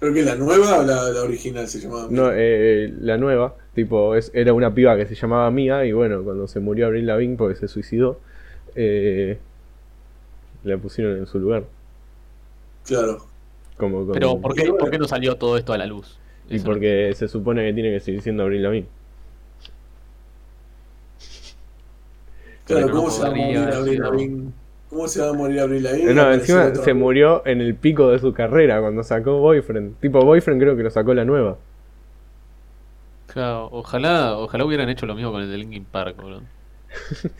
[0.00, 2.06] ¿Pero que la nueva o la, la original se llamaba?
[2.08, 6.22] No, eh, la nueva, tipo, es, era una piba que se llamaba Mía y bueno,
[6.22, 8.20] cuando se murió Abril Lavigne porque se suicidó,
[8.76, 9.38] eh,
[10.62, 11.64] la pusieron en su lugar.
[12.86, 13.26] Claro.
[13.76, 16.18] Como, como- Pero ¿por qué, por qué no salió todo esto a la luz?
[16.48, 18.86] Y Eso porque se supone que tiene que seguir siendo Abril Lavigne.
[22.68, 24.52] Claro, no ¿cómo se va a podría morir Abril Lavigne?
[24.90, 26.14] ¿Cómo se va a morir Abril Lavigne?
[26.14, 29.98] No, encima se murió en el pico de su carrera cuando sacó Boyfriend.
[30.00, 31.56] Tipo, Boyfriend creo que lo sacó la nueva.
[33.26, 36.42] Claro, ojalá, ojalá hubieran hecho lo mismo con el de Linkin Park, boludo.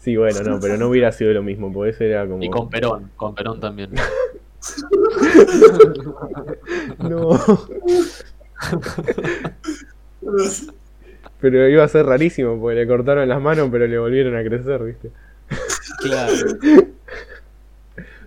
[0.00, 2.42] Sí, bueno, no, pero no hubiera sido lo mismo, porque ese era como...
[2.42, 3.90] Y con Perón, con Perón también.
[6.98, 7.38] No,
[11.40, 14.82] pero iba a ser rarísimo, porque le cortaron las manos, pero le volvieron a crecer,
[14.82, 15.10] ¿viste?
[16.02, 16.34] Claro.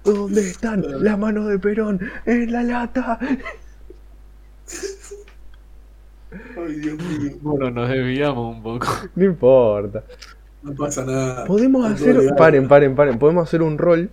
[0.04, 1.99] ¿Dónde están las manos de Perón?
[2.26, 3.17] ¡En la lata!
[6.58, 7.32] Ay, Dios mío.
[7.41, 8.88] Bueno, nos desviamos un poco.
[9.15, 10.04] No importa.
[10.62, 11.45] No pasa nada.
[11.45, 12.15] Podemos hacer...
[12.15, 12.36] legal.
[12.36, 13.19] Paren, paren, paren.
[13.19, 14.10] Podemos hacer un rol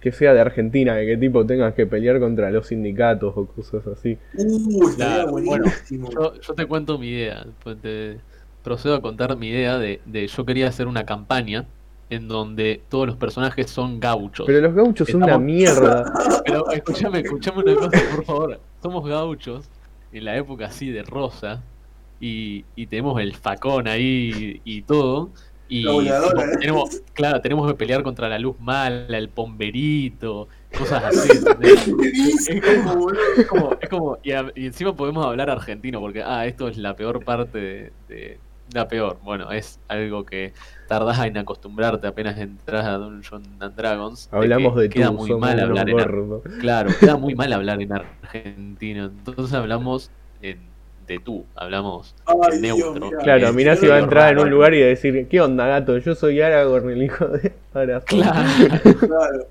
[0.00, 3.86] que sea de Argentina, de que tipo tengas que pelear contra los sindicatos o cosas
[3.86, 4.18] así.
[4.36, 6.10] Uh, estaría Claro, bueno, buenísimo.
[6.10, 7.46] Yo, yo te cuento mi idea.
[7.62, 8.18] pues te
[8.62, 11.66] procedo a contar mi idea de, de yo quería hacer una campaña
[12.10, 14.46] en donde todos los personajes son gauchos.
[14.46, 16.12] Pero los gauchos son una Estamos- mierda.
[16.44, 18.60] Pero escúchame, escúchame una cosa, por favor.
[18.82, 19.68] Somos gauchos
[20.12, 21.62] en la época así de rosa
[22.20, 25.30] y, y tenemos el facón ahí y, y todo.
[25.68, 26.56] Y voladora, ¿eh?
[26.60, 30.46] tenemos, claro, tenemos que pelear contra la luz mala, el pomberito,
[30.76, 31.30] cosas así.
[32.46, 36.76] Es como, es como y, a- y encima podemos hablar argentino, porque, ah, esto es
[36.76, 38.38] la peor parte de, de-
[38.74, 40.54] La peor, bueno, es algo que
[40.88, 44.30] tardás en acostumbrarte apenas entras a Dungeons and Dragons.
[44.30, 46.40] de Hablamos que de queda tú, muy mal hablar en.
[46.60, 49.04] Claro, queda muy mal hablar en argentino.
[49.06, 50.72] Entonces hablamos en-
[51.06, 53.06] de tú, hablamos Ay, en Dios, neutro.
[53.10, 53.18] mirá.
[53.22, 55.98] Claro, mirá si va a entrar en un lugar y decir, ¿qué onda, gato?
[55.98, 58.04] Yo soy Aragorn, el hijo de Aragorn.
[58.06, 58.98] Claro.
[59.00, 59.46] Claro.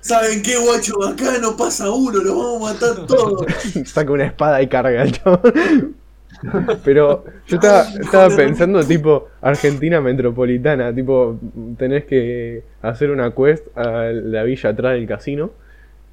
[0.00, 0.94] ¿Saben qué, guacho?
[1.04, 3.44] Acá no pasa uno, los vamos a matar todos.
[3.84, 5.96] Saca una espada y carga chabón.
[6.84, 11.38] Pero yo estaba, estaba pensando tipo Argentina metropolitana, tipo
[11.78, 15.52] tenés que hacer una quest a la villa atrás del casino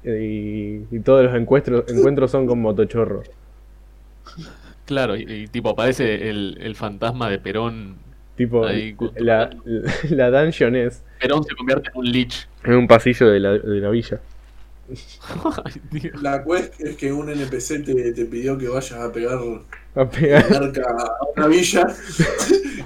[0.04, 3.22] y, y todos los encuentros, encuentros son con motochorro.
[4.86, 7.96] Claro, y, y tipo aparece el, el fantasma de Perón.
[8.36, 9.50] Tipo, Ahí, la,
[10.10, 12.48] la dungeon es Perón se convierte en un lich.
[12.64, 14.20] en un pasillo de la, de la villa.
[15.64, 16.12] Ay.
[16.20, 19.38] La quest es que un NPC te, te pidió que vayas a pegar
[19.96, 20.44] A pegar.
[20.44, 21.86] cerca a una villa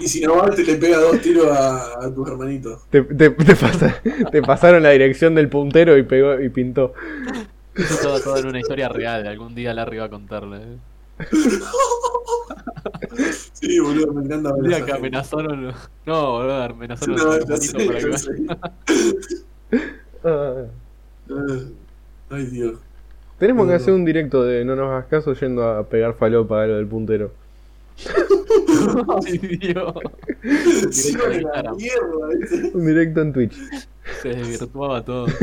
[0.01, 2.83] y si no vas te le pega dos tiros a, a tus hermanitos.
[2.91, 6.93] Te, te- te pasa- te pasaron la dirección del puntero y pegó y pintó.
[7.75, 9.27] Eso todo, todo en una historia real.
[9.27, 10.57] Algún día Larry va a contarle.
[10.59, 10.77] ¿eh?
[13.53, 15.73] Sí, boludo, me encanta ver esa que amenazaron.
[16.07, 18.31] No, boludo, amenazaron No, los sé, sé.
[20.25, 20.65] Ah,
[21.31, 21.59] Ah,
[22.31, 22.75] Ay, Dios.
[23.39, 26.67] Tenemos que hacer un directo de no nos hagas caso yendo a pegar falopa a
[26.67, 27.31] lo del puntero.
[29.27, 29.95] Ay, Dios.
[30.91, 31.77] Sí, Directo a la Instagram.
[31.77, 32.71] mierda, ¿viste?
[32.75, 33.57] Un directo en Twitch.
[34.23, 35.27] Se desvirtuaba todo.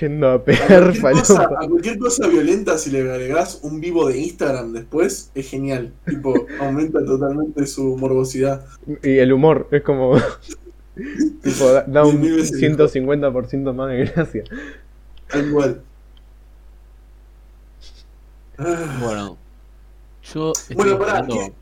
[0.00, 1.64] Yendo a A pegar cualquier, cosa, falopa.
[1.64, 5.92] a cualquier cosa violenta, si le agregás un vivo de Instagram después, es genial.
[6.06, 8.64] Tipo, aumenta totalmente su morbosidad.
[9.02, 10.16] Y el humor es como.
[11.42, 12.88] Tipo, da, da un Mil veces mejor.
[12.90, 14.44] 150% más de gracia.
[15.28, 15.82] Tal cual.
[18.58, 19.00] Ah.
[19.02, 19.36] Bueno,
[20.32, 21.54] yo Bueno, pará, quiero,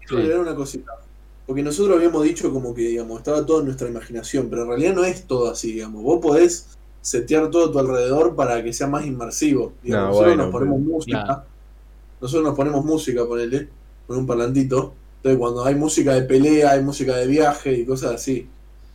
[0.00, 0.92] quiero agregar una cosita.
[1.46, 4.94] Porque nosotros habíamos dicho como que, digamos, estaba todo en nuestra imaginación, pero en realidad
[4.94, 6.02] no es todo así, digamos.
[6.02, 9.72] Vos podés setear todo a tu alrededor para que sea más inmersivo.
[9.82, 11.24] Digamos, No, nosotros bueno, nos ponemos pero- música.
[11.24, 11.42] Claro.
[12.20, 13.68] Nosotros nos ponemos música, ponele,
[14.06, 14.94] con un parlantito.
[15.16, 18.48] Entonces cuando hay música de pelea, hay música de viaje y cosas así,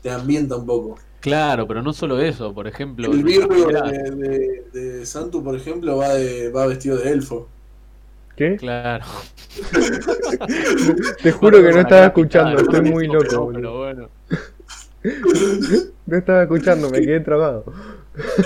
[0.06, 1.00] te ambienta un poco.
[1.20, 3.12] Claro, pero no solo eso, por ejemplo.
[3.12, 7.50] El Virgo de, de, de Santu, por ejemplo, va, de, va vestido de elfo.
[8.36, 8.56] ¿Qué?
[8.56, 9.04] Claro.
[11.24, 14.10] Te juro que no estaba escuchando, estoy muy loco, pero- bueno.
[16.06, 17.66] No estaba escuchando, me quedé trabado.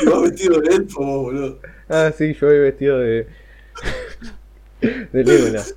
[0.07, 1.59] Va vestido de elfo, vos, boludo.
[1.89, 3.27] Ah, sí, yo he vestido de.
[4.81, 5.75] de Legolas.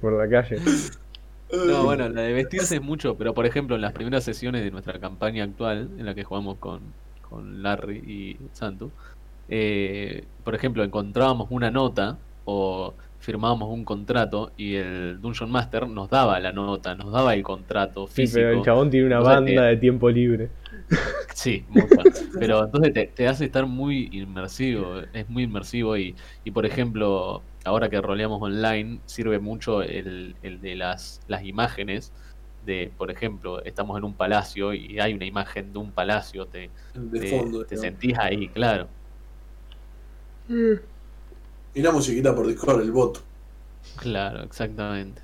[0.00, 0.56] Por la calle.
[1.52, 4.70] No, bueno, la de vestirse es mucho, pero por ejemplo, en las primeras sesiones de
[4.70, 6.80] nuestra campaña actual, en la que jugamos con,
[7.28, 8.90] con Larry y Santu,
[9.48, 16.10] eh, por ejemplo, encontrábamos una nota o firmábamos un contrato y el Dungeon Master nos
[16.10, 18.36] daba la nota, nos daba el contrato Sí, físico.
[18.40, 20.48] pero el chabón tiene una O sea, banda de tiempo libre.
[21.34, 21.64] Sí.
[22.38, 27.42] Pero entonces te, te hace estar muy inmersivo, es muy inmersivo y, y por ejemplo,
[27.64, 32.12] ahora que roleamos online, sirve mucho el, el de las, las imágenes
[32.64, 36.70] de, por ejemplo, estamos en un palacio y hay una imagen de un palacio, te,
[36.94, 37.64] De te, fondo.
[37.64, 37.80] te digamos.
[37.80, 38.88] sentís ahí, claro.
[41.74, 43.26] Mirá musiquita por Discord, el bot.
[43.96, 45.22] Claro, exactamente.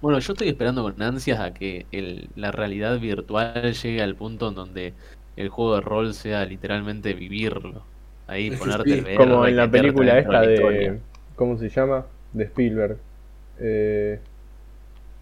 [0.00, 4.48] Bueno, yo estoy esperando con ansias a que el, la realidad virtual llegue al punto
[4.48, 4.94] en donde
[5.36, 7.88] el juego de rol sea literalmente vivirlo.
[8.26, 11.02] Ahí Es ponerte sí, el VR Como en la película esta la de.
[11.36, 12.06] ¿Cómo se llama?
[12.32, 12.96] De Spielberg.
[13.58, 14.20] Eh,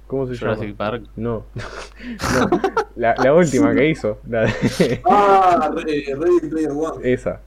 [0.07, 0.77] ¿Cómo se Jurassic llama?
[0.79, 1.05] Park.
[1.16, 1.44] No.
[1.55, 2.61] no.
[2.96, 4.18] La, la última que hizo.
[4.29, 7.11] La de- Ah, Re- Ready Player One.
[7.12, 7.40] esa.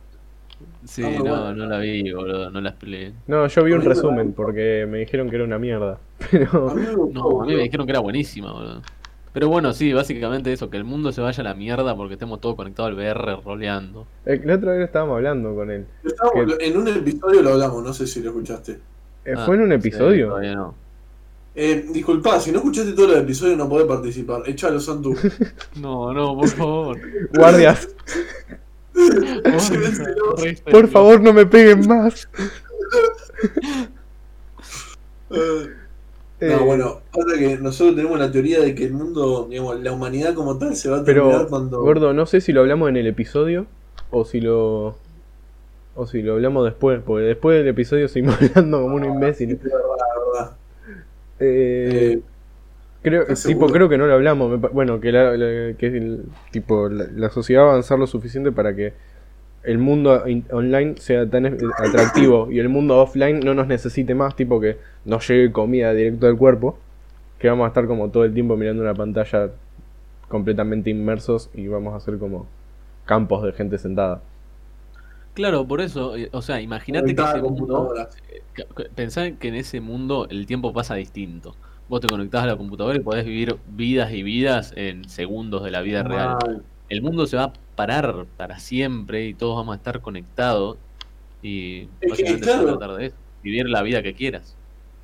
[0.86, 1.54] Sí, Ah, no, bueno.
[1.54, 3.14] no la vi, boludo, no la expliqué.
[3.28, 5.94] No, yo vi un resumen porque me dijeron que era una mierda.
[6.22, 6.70] A Pero.
[6.76, 8.82] mí me gustó, No, a mí me dijeron que era buenísima, boludo.
[9.36, 12.40] Pero bueno, sí, básicamente eso, que el mundo se vaya a la mierda porque estemos
[12.40, 14.08] todos conectados al VR roleando.
[14.26, 15.86] eh, La otra vez estábamos hablando con él.
[16.06, 18.80] Estábamos- en un episodio lo hablamos, no sé si lo escuchaste.
[19.26, 20.30] Eh, Ah, ¿Fue en un sí, episodio?
[20.30, 20.74] todavía no.
[21.54, 24.42] Eh, disculpa, si no escuchaste todo el episodio no podés participar.
[24.46, 25.14] Echalo, Santu.
[25.82, 26.98] No, no, por favor.
[27.34, 27.90] Guardias,
[30.72, 32.30] por favor no me peguen más.
[35.32, 35.70] Eh,
[36.42, 40.34] No, bueno, pasa que nosotros tenemos la teoría de que el mundo, digamos, la humanidad
[40.34, 41.80] como tal se va a Pero, terminar cuando.
[41.82, 43.66] gordo, no sé si lo hablamos en el episodio
[44.12, 44.96] o si lo.
[45.96, 49.52] O si lo hablamos después, porque después del episodio seguimos hablando como un Sí, imbécil.
[49.52, 50.58] es verdad, la verdad.
[51.40, 52.22] Eh, Eh,
[53.02, 53.74] creo, ¿estás tipo, seguro?
[53.74, 54.60] creo que no lo hablamos.
[54.74, 58.52] bueno, que, la, la- que el, tipo, la, la sociedad va a avanzar lo suficiente
[58.52, 58.94] para que
[59.66, 64.14] el mundo in- online sea tan eh, atractivo y el mundo offline no nos necesite
[64.16, 66.78] más, tipo que nos llegue comida directo al cuerpo,
[67.40, 69.50] que vamos a estar como todo el tiempo mirando una pantalla
[70.28, 72.48] completamente inmersos y vamos a ser como
[73.06, 74.22] campos de gente sentada.
[75.34, 77.94] Claro, por eso, eh, o sea, imagínate que ese mundo,
[78.54, 81.56] que- pensá que en ese mundo el tiempo pasa distinto.
[81.90, 85.72] Vos te conectás a la computadora y podés vivir vidas y vidas en segundos de
[85.72, 86.38] la vida real.
[86.90, 90.78] El mundo se va a parar para siempre y todos vamos a estar conectados
[91.42, 92.78] y básicamente se va a claro.
[92.78, 94.56] tratar de eso, vivir la vida que quieras.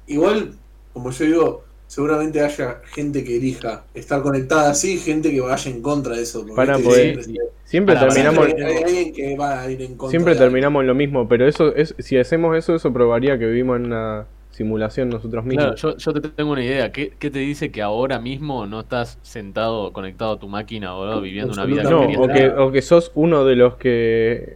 [0.07, 0.53] Igual,
[0.93, 5.81] como yo digo, seguramente haya gente que elija estar conectada así, gente que vaya en
[5.81, 6.45] contra de eso.
[6.45, 10.10] poder- siempre- Siempre Para- terminamos, siempre hay alguien que va a ir en contra.
[10.10, 13.86] siempre terminamos lo mismo, pero eso es, si hacemos eso, eso probaría que vivimos en
[13.86, 15.76] una simulación nosotros Claro, mismos.
[15.76, 16.92] yo, yo te tengo una idea.
[16.94, 21.20] ¿Qué, qué te dice que ahora mismo no estás sentado, conectado a tu máquina, boludo,
[21.22, 24.56] viviendo una vida No, o que, o que sos uno de los que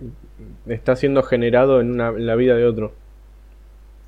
[0.68, 2.94] está siendo generado en, una- en la vida de otro.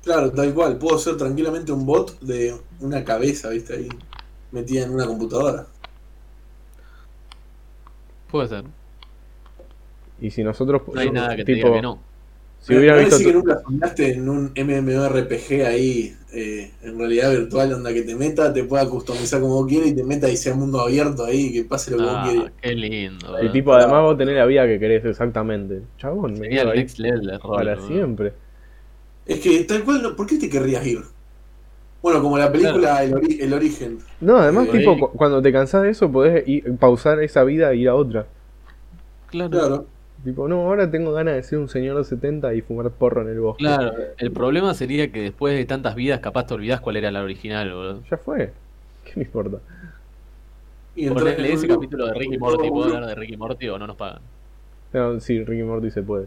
[0.02, 0.76] Claro, tal cual.
[0.78, 3.74] Puedo ser tranquilamente un bot de una cabeza, ¿viste?
[3.74, 3.88] Ahí
[4.50, 5.66] metida en una computadora.
[8.26, 8.64] Puede ser.
[10.20, 12.07] Y si nosotros, No hay nada que te tipo, diga que no.
[12.60, 13.16] Si hubiera ¿Me visto.
[13.16, 18.14] decís que nunca soñaste en un MMORPG ahí, eh, en realidad virtual, donde que te
[18.14, 21.50] meta, te pueda customizar como vos quieras y te meta y sea mundo abierto ahí,
[21.52, 22.52] que pase lo que vos Ah, quieras?
[22.60, 23.26] qué lindo.
[23.26, 23.52] Y boludo.
[23.52, 25.80] tipo, además vos tenés la vida que querés exactamente.
[25.98, 27.56] Chabón, me Sería quedo el next level de rol.
[27.56, 28.32] para siempre.
[29.24, 31.00] Es que tal cual, no- ¿por qué te querrías ir?
[32.02, 33.98] Bueno, como la película el, Ori- El Origen.
[34.20, 37.76] No, además, tipo, cu- cuando te cansás de eso, podés ir- pausar esa vida e
[37.76, 38.26] ir a otra.
[39.30, 39.50] Claro.
[39.50, 39.86] Claro.
[40.24, 43.28] Tipo, no, ahora tengo ganas de ser un señor de 70 y fumar porro en
[43.28, 43.62] el bosque.
[43.62, 47.22] Claro, el problema sería que después de tantas vidas capaz te olvidás cuál era la
[47.22, 48.02] original, boludo.
[48.10, 48.52] Ya fue.
[49.04, 49.58] ¿Qué me importa?
[50.96, 54.20] Y ese capítulo de Ricky Morty, ¿puedo hablar de Ricky Morty o no nos pagan?
[54.92, 56.26] No, sí, Ricky Morty se puede.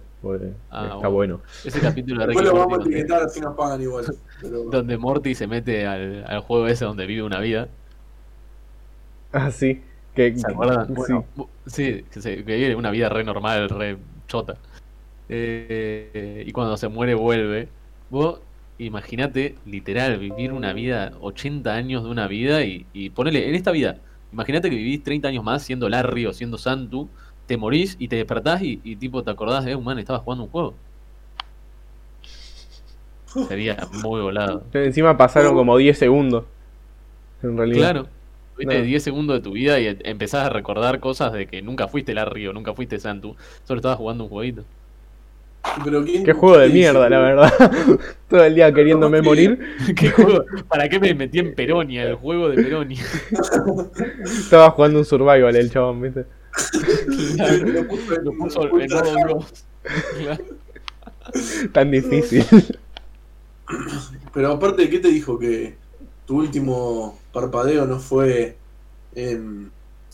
[0.69, 1.41] Ah, está bueno.
[1.65, 4.05] Ese capítulo de Después Ricky lo Morty vamos a etiquetar así nos pagan igual.
[4.41, 4.63] Pero...
[4.71, 7.67] donde Morty se mete al, al juego ese donde vive una vida.
[9.33, 9.81] Ah, sí.
[10.15, 10.87] Que, ¿Se acuerdan?
[10.87, 10.93] Sí.
[10.93, 14.57] Bueno, bu- sí, que, se- que vive una vida re normal, re chota.
[15.29, 17.69] Eh, y cuando se muere vuelve.
[18.09, 18.41] Vos
[18.77, 23.71] imaginate, literal, vivir una vida, 80 años de una vida y, y ponele, en esta
[23.71, 27.09] vida, imagínate que vivís 30 años más siendo Larry o siendo Santu,
[27.45, 30.45] te morís y te despertás y, y tipo te acordás de, eh, man, estaba jugando
[30.45, 30.75] un juego.
[33.47, 34.63] Sería muy volado.
[34.73, 36.45] Encima pasaron como 10 segundos.
[37.43, 37.79] En realidad.
[37.93, 38.07] Claro.
[38.61, 38.85] Viste, Claro.
[38.85, 42.47] 10 segundos de tu vida y empezás a recordar cosas de que nunca fuiste Larry
[42.47, 43.35] o nunca fuiste Santu,
[43.67, 44.63] solo estabas jugando un jueguito.
[45.83, 47.53] Pero ¿quién- Qué juego de mierda, la verdad.
[48.29, 49.59] Todo el día queriéndome morir.
[49.95, 50.43] ¿Qué juego?
[50.67, 53.03] ¿Para qué me metí en Peronia, el juego de Peronia?
[54.23, 56.25] Estaba jugando un survival el chabón, ¿viste?
[57.37, 59.45] Lo puso en- Lo puso puso modo.
[60.19, 60.43] Claro.
[61.71, 62.43] Tan difícil.
[64.33, 65.37] Pero aparte, ¿qué te dijo?
[65.39, 65.75] Que
[66.25, 68.57] tu último parpadeo no fue
[69.15, 69.69] em,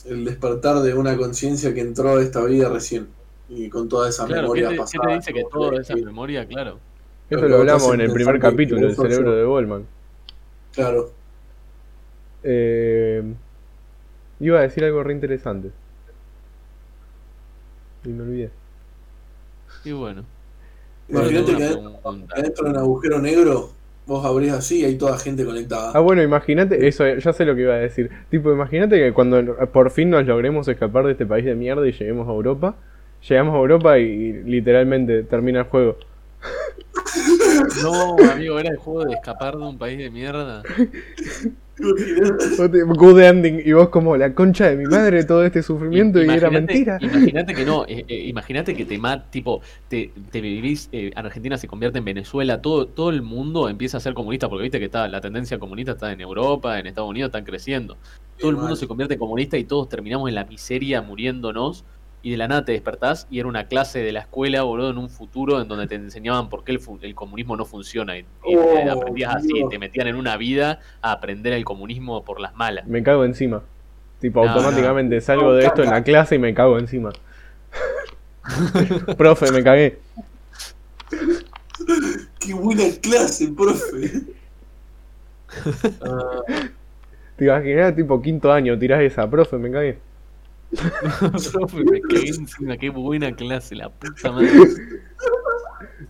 [0.06, 3.08] el despertar de una conciencia que entró a esta vida recién.
[3.50, 6.80] Y con Claro, ¿qué memorias te, qué te dice que todo toda esa memoria, claro?
[7.30, 9.86] Eso Lo hablamos en el primer capítulo, que el vos sos cerebro de Goldman.
[10.74, 11.12] Claro.
[12.44, 13.24] Eh,
[14.40, 15.72] iba a decir algo re interesante.
[18.06, 18.52] Y me olvidé.
[19.84, 20.24] Y bueno.
[21.10, 22.00] Imagínate que adentro,
[22.32, 23.72] adentro de un agujero negro,
[24.08, 25.92] vos abrís así y hay toda gente conectada.
[25.94, 28.10] Ah, bueno, imagínate, eso, ya sé lo que iba a decir.
[28.30, 31.92] Tipo, imagínate que cuando por fin nos logremos escapar de este país de mierda y
[31.92, 32.76] lleguemos a Europa,
[33.28, 35.98] llegamos a Europa y, literalmente termina el juego.
[37.82, 40.64] No, amigo, era el juego de escapar de un país de mierda.
[41.80, 46.50] Good ending, y vos como la concha de mi madre, todo este sufrimiento y era
[46.50, 46.98] mentira.
[47.02, 51.58] Imagínate que no, eh, eh, imagínate que te mat, tipo, te, te vivís, eh, Argentina
[51.58, 54.86] se convierte en Venezuela, todo, todo el mundo empieza a ser comunista, porque viste que
[54.86, 57.98] está, la tendencia comunista está en Europa, en Estados Unidos están creciendo.
[58.40, 61.86] Todo el mundo se convierte en comunista y todos terminamos en la miseria muriéndonos.
[62.28, 64.98] Y de la nada te despertás y era una clase de la escuela, boludo, en
[64.98, 68.18] un futuro en donde te enseñaban por qué el, comunismo no funciona.
[68.18, 69.70] Y, y Oh, te aprendías así, Dios.
[69.70, 72.86] te metían en una vida a aprender el comunismo por las malas.
[72.86, 73.64] Me cago encima.
[74.20, 77.12] Tipo, No, automáticamente salgo No, de esto en la clase y me cago encima.
[79.18, 79.98] Profe, me cagué.
[82.42, 84.22] Qué buena clase, profe.
[87.38, 89.98] Te imaginas, tipo, quinto año, tirás esa, profe, me cagué.
[91.54, 94.50] Profe, me cagué encima, qué buena clase, la puta madre.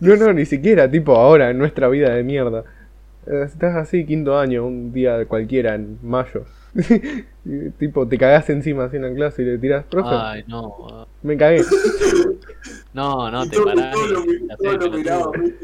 [0.00, 2.64] No, no, ni siquiera, tipo, ahora, en nuestra vida de mierda.
[3.26, 6.44] Eh, Estás así, quinto año, un día cualquiera, en mayo.
[7.50, 11.06] Y, tipo, te cagás encima así en la clase y le tirás, profe, Ay, no.
[11.22, 11.62] me cagué.
[12.92, 13.96] No, no, te parás.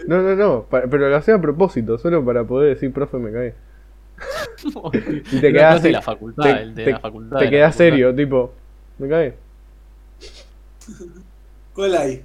[0.07, 3.55] No, no, no, pero lo hacía a propósito, solo para poder decir, profe, me cagué.
[5.33, 7.39] Y te quedás, clase de la así- facultad, te- el de te- la facultad.
[7.39, 8.53] te quedás serio, tipo,
[8.99, 9.35] me cagué.
[11.75, 12.23] ¿Cuál hay?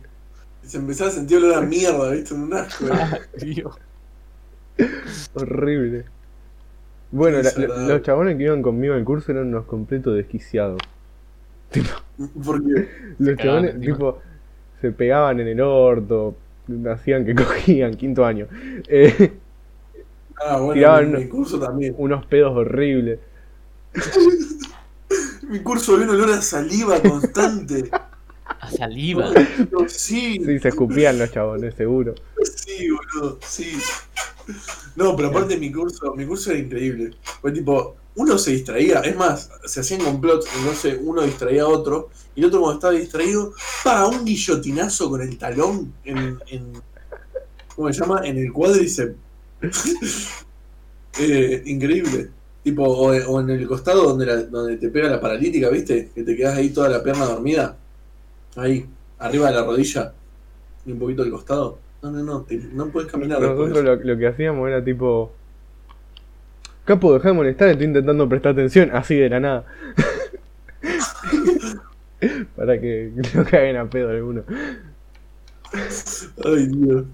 [0.63, 2.33] Se empezaba a sentir olor a mierda, ¿viste?
[2.33, 2.85] Un asco.
[2.87, 3.63] ¿eh?
[5.33, 6.05] Horrible.
[7.11, 10.79] Bueno, la- los chabones que iban conmigo al curso eran unos completos desquiciados.
[12.45, 13.95] Porque Los cagaban chabones, encima.
[13.95, 14.19] tipo,
[14.81, 16.35] se pegaban en el orto,
[16.91, 18.47] hacían que cogían, quinto año.
[18.87, 19.31] Eh,
[20.41, 21.93] Ah, bueno, Tiraban- mi, mi curso también.
[21.97, 23.19] unos pedos horribles.
[25.49, 27.89] Mi curso había un olor a saliva constante.
[28.61, 29.31] A saliva.
[29.87, 32.15] Sí, Sí, se escupían los chabones, seguro.
[32.43, 33.71] sí, boludo, sí.
[34.95, 37.15] No, pero aparte mi curso, mi curso era increíble.
[37.41, 42.09] Fue tipo, uno se distraía, es más, se hacían complots, entonces uno distraía a otro,
[42.35, 46.73] y el otro cuando estaba distraído, pa, un guillotinazo con el talón en, en
[47.75, 48.21] ¿cómo se llama?
[48.25, 49.15] En el cuádriceps.
[51.19, 52.29] Eh, increíble.
[52.69, 56.11] Tipo, o, o en el costado donde, la- donde te pega la paralítica, ¿viste?
[56.13, 57.75] Que te quedas ahí toda la pierna dormida.
[58.55, 58.85] Ahí,
[59.17, 60.13] arriba de la rodilla.
[60.85, 61.79] Y un poquito al costado.
[62.03, 63.41] No, no, no, te- no puedes caminar.
[63.41, 65.31] Nosotros lo, lo que hacíamos era tipo.
[66.85, 69.65] Capo, dejá de molestar, estoy intentando prestar atención, así de la nada.
[72.55, 74.43] Para que no caguen a pedo alguno.
[76.45, 77.05] Ay, Dios.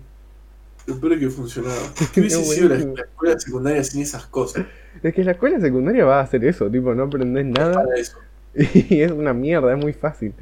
[0.88, 1.76] Lo peor es que funcionaba.
[2.14, 4.66] ¿Qué hubiese sido la escuela secundaria sin esas cosas?
[5.04, 8.18] Es que la escuela secundaria va a hacer eso, tipo, no aprendés nada eso.
[8.56, 10.34] y es una mierda, es muy fácil.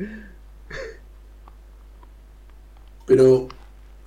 [3.06, 3.48] Pero,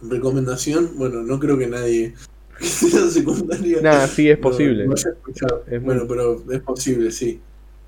[0.02, 2.14] recomendación, bueno, no creo que nadie
[2.58, 3.80] que secundaria.
[3.82, 4.84] Nada, sí es posible.
[4.84, 5.64] haya escuchado.
[5.70, 7.40] Es bueno, muy- pero es posible, sí.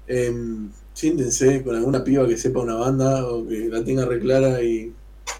[0.06, 4.92] Em, siéntense con alguna piba que sepa una banda o que la tenga reclara y,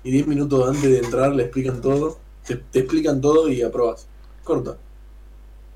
[0.05, 2.19] y 10 minutos antes de entrar le explican todo.
[2.47, 4.07] Te, te explican todo y aprobas.
[4.45, 4.79] Corta.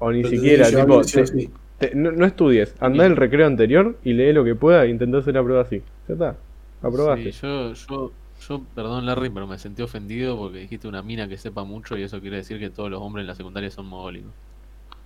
[0.05, 1.49] O ni Pero siquiera, tipo, te- sí.
[1.79, 5.19] te- no, no estudies, andá el recreo anterior y lee lo que pueda e intentá
[5.19, 5.81] hacer la prueba así.
[6.09, 6.37] Ya está,
[6.83, 7.31] aprobaste.
[7.31, 8.11] Sí, yo, yo,
[8.49, 12.03] yo, perdón Larry, pero me sentí ofendido porque dijiste una mina que sepa mucho y
[12.03, 14.33] eso quiere decir que todos los hombres en la secundaria son mogólicos.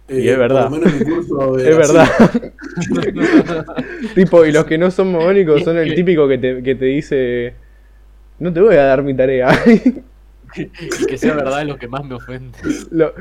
[0.08, 0.72] Y es verdad.
[0.72, 0.94] Eh, menos
[1.58, 2.08] Es verdad.
[4.14, 7.52] tipo, y los que no son mogónicos son el típico que te, que te dice,
[8.38, 9.50] no te voy a dar mi tarea.
[10.58, 12.58] Y que sea verdad es lo que más me ofende.
[12.90, 13.12] lo,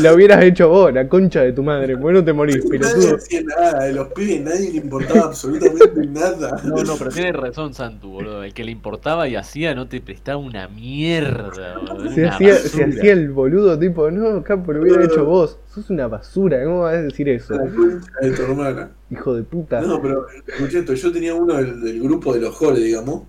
[0.00, 1.94] lo hubieras hecho vos, la concha de tu madre.
[1.94, 3.16] Bueno, te morís, Nadie pelotudo.
[3.16, 6.60] hacía nada, de los pibes nadie le importaba absolutamente nada.
[6.64, 8.42] No, no, pero tienes razón, Santu, boludo.
[8.44, 12.12] El que le importaba y hacía no te prestaba una mierda, boludo.
[12.12, 15.58] Se hacía, una se hacía el boludo, tipo, no, capo, lo hubiera hecho vos.
[15.74, 17.54] Sos una basura, ¿cómo vas a decir eso?
[17.54, 18.90] La concha de tu hermana.
[19.10, 19.80] Hijo de puta.
[19.80, 23.22] No, pero escuché esto, yo tenía uno del, del grupo de los Jole, digamos,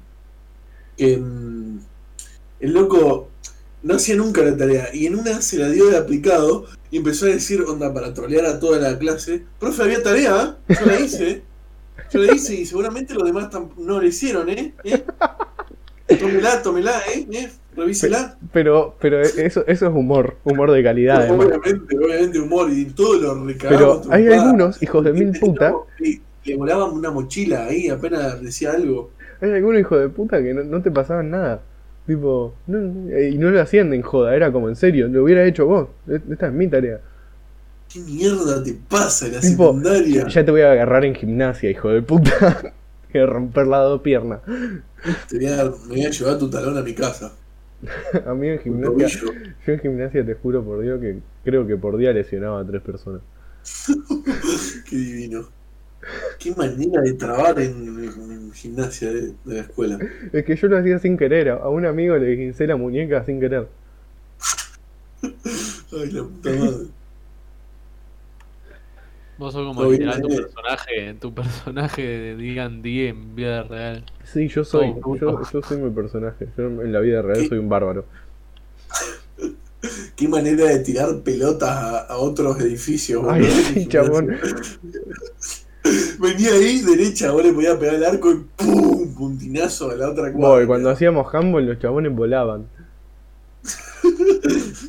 [0.98, 1.80] que mm,
[2.60, 3.30] el loco
[3.86, 7.28] no hacía nunca la tarea y en una se la dio de aplicado y empezó
[7.28, 10.76] a decir, onda, para trolear a toda la clase, profe, había tarea, ¿eh?
[10.80, 11.44] yo la hice,
[12.12, 14.74] yo la hice y seguramente los demás no la hicieron, ¿eh?
[14.84, 16.16] ¿Eh?
[16.20, 17.28] Tómela, tómela, ¿eh?
[17.32, 17.52] ¿Eh?
[17.76, 18.40] Revísela.
[18.52, 21.30] Pero, pero eso, eso es humor, humor de calidad.
[21.30, 24.00] Obviamente, obviamente humor y todo lo recagamos.
[24.02, 28.72] Pero hay algunos, hijos de mil puta, Y le volaban una mochila ahí apenas decía
[28.72, 29.12] algo.
[29.42, 31.62] hay algunos hijos de puta que no, no te pasaban nada.
[32.06, 35.44] Tipo, no, no, y no lo hacían en joda, era como en serio, lo hubiera
[35.46, 35.90] hecho vos.
[36.08, 37.02] Esta es mi tarea.
[37.88, 40.28] ¿Qué mierda te pasa en la Tipo, secundaria?
[40.28, 42.74] Ya te voy a agarrar en gimnasia, hijo de puta.
[43.12, 44.42] Que romper las dos piernas.
[45.28, 47.32] Te voy a, me voy a llevar tu talón a mi casa.
[48.26, 49.08] A mí en gimnasia,
[49.66, 52.82] yo en gimnasia te juro por Dios que creo que por día lesionaba a tres
[52.82, 53.22] personas.
[54.90, 55.50] Qué divino.
[56.40, 60.00] Qué manera de trabar en, en gimnasia de, de la escuela.
[60.32, 63.40] Es que yo lo hacía sin querer, a un amigo le guincé la muñeca sin
[63.40, 63.68] querer.
[65.92, 66.88] Ay, la puta madre.
[69.38, 70.36] Vos sos como literal tu eh.
[70.38, 74.06] personaje, tu personaje de D&D en vida real.
[74.24, 76.48] Sí, yo soy, Oh, yo, soy mi personaje.
[76.58, 77.50] Yo en la vida real ¿Qué?
[77.50, 78.06] soy un bárbaro.
[80.16, 83.24] Qué manera de tirar pelotas a, a otros edificios.
[83.28, 84.38] Ay, sí, chabón.
[86.20, 89.14] Venía ahí, derecha, vos le podías pegar el arco y ¡pum!
[89.16, 90.48] Puntinazo a la otra cuadra.
[90.58, 92.66] Voy, cuando hacíamos handball los chabones volaban.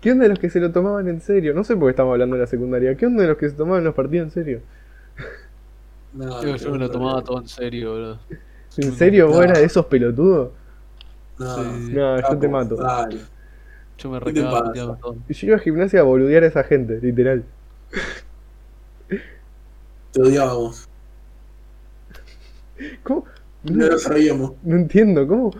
[0.00, 1.52] ¿Qué onda de los que se lo tomaban en serio?
[1.54, 2.96] No sé por qué estamos hablando de la secundaria.
[2.96, 4.60] ¿Qué onda de los que se tomaban los partidos en serio?
[6.12, 8.18] No, Yo, yo me lo tomaba todo en serio, boludo.
[8.76, 9.42] ¿En serio vos No.
[9.42, 10.50] eras de esos pelotudos?
[11.38, 11.92] No, Sí.
[11.92, 12.76] No, yo te mato.
[12.76, 13.18] dale.
[13.98, 15.16] Yo me puteando todo.
[15.28, 17.44] Yo iba a gimnasia a boludear a esa gente, literal.
[20.12, 20.88] Te odiábamos.
[23.02, 23.24] ¿Cómo?
[23.64, 24.52] No No, lo sabíamos.
[24.62, 25.50] no entiendo, ¿cómo?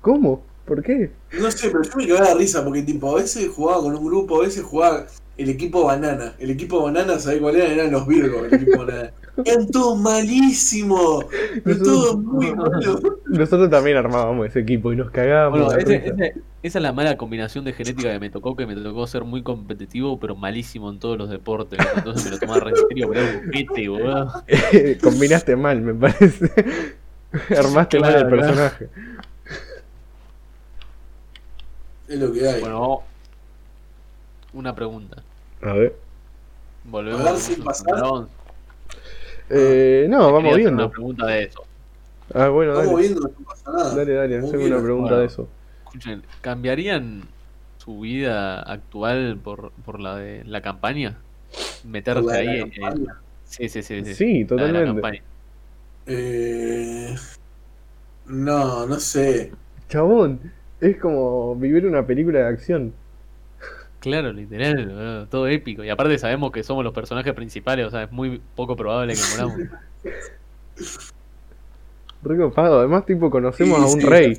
[0.00, 0.42] ¿Cómo?
[0.64, 1.12] ¿Por qué?
[1.38, 4.04] No sé, pero yo me cagaba de risa porque tipo, a veces jugaba con un
[4.04, 5.06] grupo, a veces jugaba
[5.36, 6.34] el equipo banana.
[6.40, 7.72] El equipo banana, ¿sabés cuál era?
[7.72, 9.12] Eran los Virgos, el equipo banana.
[9.44, 11.26] Eran todos malísimos.
[11.64, 13.02] Eran todos muy malos.
[13.26, 15.66] Nosotros también armábamos ese equipo y nos cagábamos.
[15.66, 18.74] Bueno, ese- ese- esa es la mala combinación de genética que me tocó, que me
[18.74, 21.78] tocó ser muy competitivo, pero malísimo en todos los deportes.
[21.96, 23.42] Entonces me lo tomaba re serio, pero era
[23.88, 24.32] boludo.
[25.02, 26.50] Combinaste mal, me parece.
[27.56, 28.88] Armaste mal el personaje.
[32.08, 32.60] Es lo que hay.
[32.60, 33.02] Bueno,
[34.52, 35.22] una pregunta.
[35.62, 35.96] A ver.
[36.84, 37.56] Volvemos A ver si.
[39.50, 40.84] Eh, no, vamos hacer viendo.
[40.84, 41.64] una pregunta de eso.
[42.34, 43.00] Ah, bueno, Vamos dale.
[43.02, 43.94] viendo, no pasa nada.
[43.94, 45.16] Dale, dale, haceme una pregunta Bueno.
[45.20, 45.48] de eso.
[45.84, 47.22] Escuchen, ¿cambiarían
[47.78, 51.18] su vida actual por, por la de la campaña?
[51.84, 52.60] Meterse Por la de la ahí.
[52.60, 53.16] en- campaña.
[53.44, 54.04] sí, sí, sí.
[54.04, 54.14] sí.
[54.14, 55.22] Sí, la de la totalmente.
[56.06, 57.14] Eh,
[58.26, 59.52] no, no sé.
[59.88, 60.40] Chabón,
[60.80, 62.92] es como vivir una película de acción.
[64.00, 65.82] Claro, literal, todo épico.
[65.82, 69.20] Y aparte sabemos que somos los personajes principales, o sea, es muy poco probable que
[69.32, 69.56] moramos.
[72.22, 72.78] Re copado.
[72.80, 74.34] Además, tipo, conocemos Sí, a un sí, rey.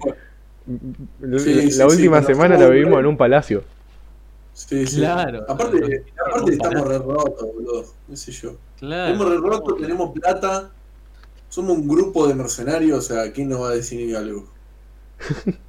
[1.37, 3.63] Sí, la sí, última semana la vivimos en un palacio.
[4.53, 4.97] Sí, sí.
[4.97, 5.45] Claro.
[5.47, 7.85] Aparte, No, no, aparte estamos re rotos, boludo.
[8.07, 8.53] No sé yo.
[8.77, 9.13] Claro.
[9.13, 10.71] Estamos re rotos, tenemos plata.
[11.49, 14.47] Somos un grupo de mercenarios, o sea, ¿quién nos va a decir algo?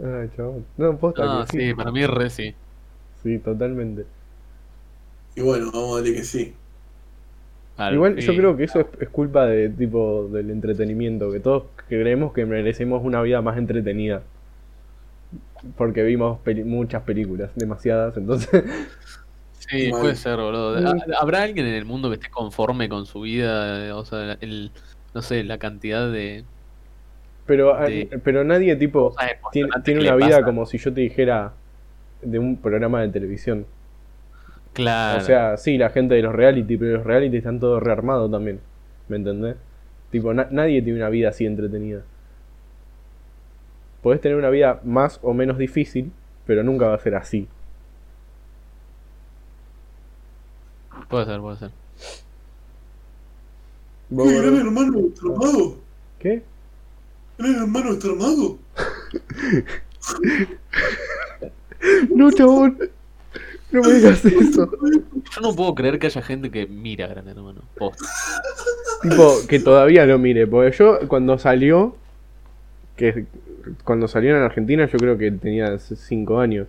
[0.00, 0.64] Ah, chabón.
[0.76, 1.58] No, posta No, que sí.
[1.68, 2.54] sí, para mí re sí.
[3.22, 4.04] Sí, totalmente.
[5.34, 6.54] Y bueno, vamos a darle que sí.
[7.76, 8.36] Al Igual yo fin.
[8.36, 13.02] creo que eso es, es culpa de tipo del entretenimiento, que todos creemos que merecemos
[13.04, 14.22] una vida más entretenida.
[15.76, 18.64] Porque vimos peli- muchas películas, demasiadas, entonces
[19.52, 20.00] Sí, Mal.
[20.00, 20.76] puede ser, boludo.
[20.86, 23.96] ¿Ha- ¿Habrá alguien en el mundo que esté conforme con su vida?
[23.96, 24.72] O sea, el,
[25.14, 26.44] no sé, la cantidad de
[27.46, 29.14] pero a- De- pero nadie tipo
[29.52, 31.52] tiene, tiene una vida como si yo te dijera
[32.22, 33.66] de un programa de televisión.
[34.72, 35.20] Claro.
[35.20, 38.60] O sea, sí, la gente de los reality, pero los reality están todos rearmados también.
[39.08, 39.56] ¿Me entendés?
[40.10, 42.02] Tipo, na- nadie tiene una vida así entretenida.
[44.02, 46.10] Podés tener una vida más o menos difícil,
[46.46, 47.48] pero nunca va a ser así.
[51.08, 51.70] puede ser, puede ser.
[54.10, 54.68] ¿Vos, ¿Qué, gran Gordo?
[54.68, 55.74] hermano?
[56.18, 56.42] ¿Qué?
[57.38, 58.58] ¿Gran hermano está armado?
[62.14, 62.78] No, chabón.
[63.70, 64.70] No me digas eso.
[64.80, 67.62] Yo no puedo creer que haya gente que mira Gran Hermano.
[69.02, 70.46] Tipo, que todavía lo mire.
[70.46, 71.96] Porque yo cuando salió,
[72.96, 73.26] que
[73.84, 76.68] cuando salió en Argentina yo creo que tenía 5 años.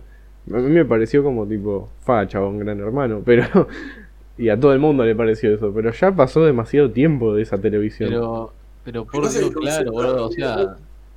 [0.52, 3.22] A mí me pareció como tipo, fa, chabón, gran hermano.
[3.24, 3.68] Pero,
[4.38, 5.72] y a todo el mundo le pareció eso.
[5.74, 8.10] Pero ya pasó demasiado tiempo de esa televisión.
[8.10, 8.52] Pero,
[8.84, 10.26] pero por Dios, claro, boludo.
[10.26, 10.76] O sea,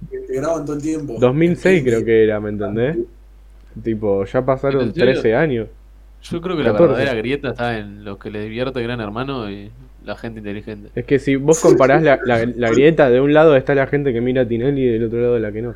[0.09, 1.15] Que te graban todo el tiempo.
[1.20, 2.97] 2006 creo que era, ¿me entendés?
[3.84, 5.13] Tipo, ya pasaron ¿En serio?
[5.13, 5.68] 13 años.
[6.24, 6.88] yo creo que la 14.
[6.93, 9.72] verdadera grieta está en los que le divierte Gran Hermano y
[10.05, 10.89] la gente inteligente.
[10.95, 14.13] Es que si vos comparás la, la, la grieta, de un lado está la gente
[14.13, 15.76] que mira a Tinelli y del otro lado la que no.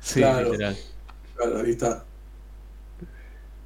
[0.00, 0.50] Sí, Claro.
[0.52, 0.76] literal.
[1.36, 2.04] Claro, ahí está.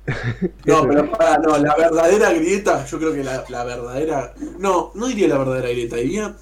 [0.66, 4.35] No, pero pará, no, la verdadera grieta, yo creo que la, la verdadera.
[4.59, 6.35] No, no diría la verdadera grieta, diría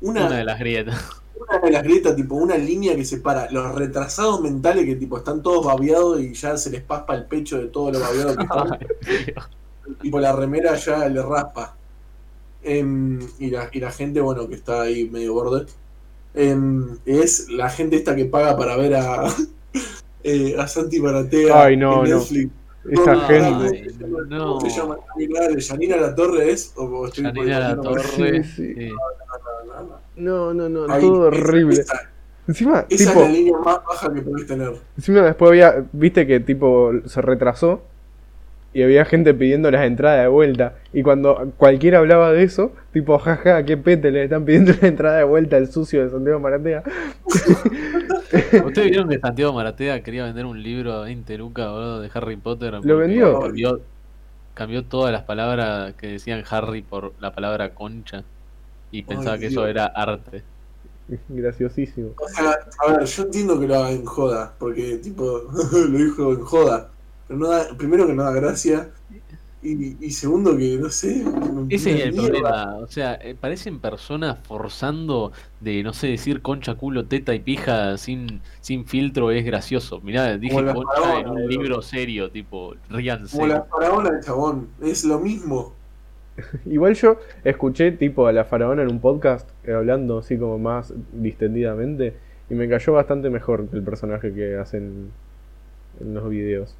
[0.00, 1.08] una, Una de las grietas.
[1.48, 5.42] una de las grietas, tipo una línea que separa los retrasados mentales que tipo están
[5.42, 8.72] todos babeados y ya se les paspa el pecho de todo lo babeado que están.
[8.72, 11.76] Ay, tipo la remera ya le raspa.
[12.62, 15.66] Em, y, la, y la gente, bueno, que está ahí medio borde,
[16.34, 19.28] em, es la gente esta que paga para ver a,
[20.24, 22.24] eh, a Santi Maratea Ay, no, en no.
[22.90, 23.46] Esa No, gente.
[23.46, 24.18] ¿cómo se llama?
[24.28, 24.54] no.
[24.58, 24.96] ¿Cómo se llama?
[25.16, 26.72] Ay, ¿Yanina La Torre es?
[26.76, 28.44] ¿O, estoy Janina La Torre.
[28.44, 28.74] Sí.
[30.16, 30.68] No, no, no.
[30.68, 31.80] No, no, no, Ahí, todo esa- horrible.
[31.80, 32.10] Esa,
[32.48, 34.72] Encima, esa tipo, es la línea más baja que podés tener.
[34.96, 37.82] encima después había, viste que tipo se retrasó
[38.72, 40.74] y había gente pidiendo las entradas de vuelta.
[40.92, 45.18] Y cuando cualquiera hablaba de eso, tipo, jaja, qué pete, le están pidiendo la entrada
[45.18, 46.84] de vuelta al sucio de Santiago Maratea.
[48.64, 52.36] ¿Ustedes vieron que Santiago Maratea quería vender un libro a 20 lucas, boludo, de Harry
[52.36, 52.74] Potter?
[52.74, 53.40] porque vendió?
[53.40, 53.80] Cambió,
[54.54, 58.24] cambió todas las palabras que decían Harry por la palabra concha.
[58.90, 60.42] Y pensaba que eso era arte.
[61.28, 62.10] Graciosísimo.
[62.18, 66.32] O sea, a ver, yo entiendo que lo haga en joda, porque tipo, lo dijo
[66.32, 66.90] en joda.
[67.28, 68.90] Pero no da, primero que no da gracia,
[69.62, 71.24] y, y segundo que no sé.
[71.68, 72.26] Ese es el mierda.
[72.30, 72.76] problema.
[72.76, 77.96] O sea, eh, parecen personas forzando de, no sé, decir concha, culo, teta y pija
[77.98, 80.00] sin, sin filtro es gracioso.
[80.00, 83.36] Mirá, dije concha faraona, en un libro serio, tipo, ríanse.
[83.36, 85.74] Como la faraona del chabón, es lo mismo.
[86.66, 90.92] Igual yo escuché tipo a la faraona en un podcast eh, hablando así como más
[91.12, 95.12] distendidamente y me cayó bastante mejor que el personaje que hacen
[96.00, 96.78] en los videos.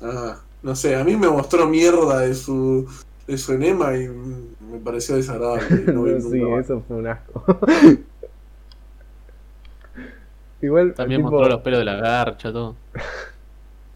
[0.00, 2.88] Ah, no sé, a mí me mostró mierda de su,
[3.26, 5.84] de su enema y me pareció desagradable.
[5.92, 7.44] No sí, nunca eso fue un asco.
[10.62, 12.76] Igual, También tipo, mostró los pelos de la garcha, todo.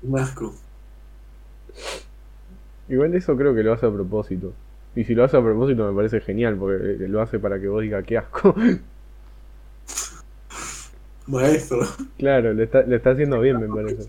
[0.03, 0.55] Un asco.
[2.89, 4.53] igual eso creo que lo hace a propósito.
[4.97, 7.83] Y si lo hace a propósito me parece genial porque lo hace para que vos
[7.83, 8.55] digas qué asco.
[11.27, 11.81] Maestro.
[12.19, 14.09] claro, le está, le está haciendo bien me parece.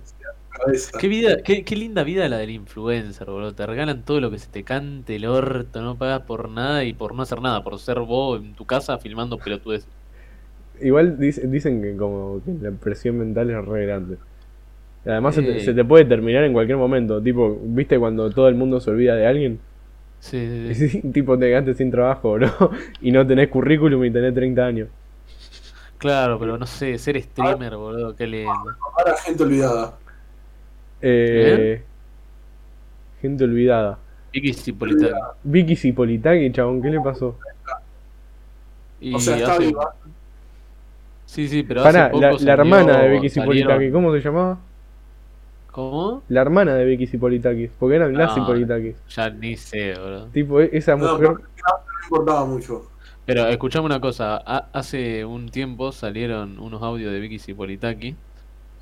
[0.58, 0.92] Cabeza.
[1.00, 3.54] Qué vida, qué, qué linda vida la del influencer, boludo.
[3.54, 6.94] Te regalan todo lo que se te cante el orto, no pagas por nada y
[6.94, 9.88] por no hacer nada, por ser vos en tu casa filmando pelotudes.
[10.82, 14.18] Igual dice- dicen que como que la presión mental es re grande.
[15.06, 15.66] Además se, te, Sí.
[15.66, 17.22] se te puede terminar en cualquier momento.
[17.22, 19.60] Tipo, ¿viste cuando todo el mundo se olvida de alguien?
[20.20, 20.90] Sí, sí, Y sí.
[20.90, 22.50] sí, tipo, te quedaste sin trabajo, bro.
[23.02, 24.90] Y no tenés currículum y tenés 30 años.
[25.98, 28.52] Claro, pero no sé, ser streamer, boludo, qué lindo.
[28.98, 29.98] Ahora gente olvidada.
[31.02, 31.82] Eh,
[33.22, 34.00] gente olvidada.
[34.34, 35.14] Vicky Cipolitaki.
[35.44, 37.38] Vicky Cipolitaki, chabón, ¿qué le pasó?
[39.00, 39.94] Y O sea, está hace- viva.
[41.26, 44.58] Sí, sí, pero Pará, hace poco la, hermana de Vicky Cipolitakis, ¿cómo se llamaba?
[45.72, 46.24] ¿Cómo?
[46.30, 48.36] La hermana de Vicky Cipolitakis, porque eran las Ah.
[48.36, 48.96] Cipolitakis.
[49.10, 50.26] Ya ni sé, bro.
[50.28, 51.30] Tipo, e- esa No, mujer.
[51.32, 51.40] no
[52.04, 52.90] importaba mucho.
[53.26, 58.16] Pero escuchame una cosa, ha- hace un tiempo salieron unos audios de Vicky Cipolitaki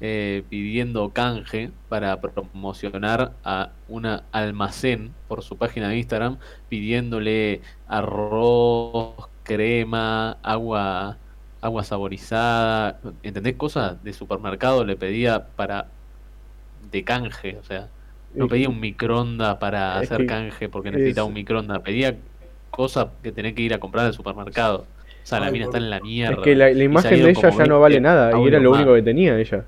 [0.02, 6.38] eh, pidiendo canje para promocionar a un almacén por su página de Instagram,
[6.70, 11.18] pidiéndole arroz, crema, agua,
[11.62, 13.56] agua saborizada, ¿entendés?
[13.56, 15.88] Cosas de supermercado le pedía para
[16.92, 17.88] de canje, o sea,
[18.36, 22.16] no pedía un microondas para es hacer canje porque necesitaba es- un microondas, pedía
[22.72, 24.86] cosas que tenés que ir a comprar al supermercado.
[25.24, 26.36] O sea, la mina por- está en la mierda.
[26.36, 28.80] Es que la, imagen de ella ya no 20 vale nada, y era lo más.
[28.80, 29.66] único que tenía ella.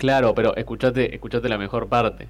[0.00, 2.26] Claro, pero escuchate, escuchate la mejor parte.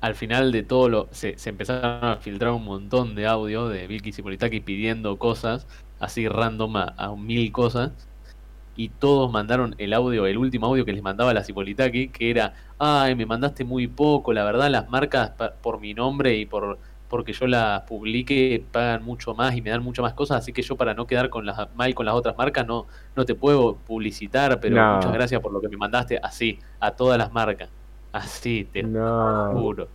[0.00, 1.08] Al final de todo lo.
[1.10, 5.66] Se, se empezaron a filtrar un montón de audio de Vicky Cipolitaki pidiendo cosas,
[6.00, 7.92] así random a, mil cosas.
[8.74, 12.54] Y todos mandaron el audio, el último audio que les mandaba la Cipolitaki, que era,
[12.78, 15.32] ay, me mandaste muy poco, la verdad las marcas
[15.62, 16.78] por mi nombre y por
[17.14, 20.62] porque yo las publique pagan mucho más y me dan muchas más cosas, así que
[20.62, 23.76] yo para no quedar con las mal con las otras marcas no, no te puedo
[23.76, 24.96] publicitar, pero No.
[24.96, 27.68] muchas gracias por lo que me mandaste, así, a todas las marcas.
[28.10, 29.52] Así, te No.
[29.52, 29.86] juro.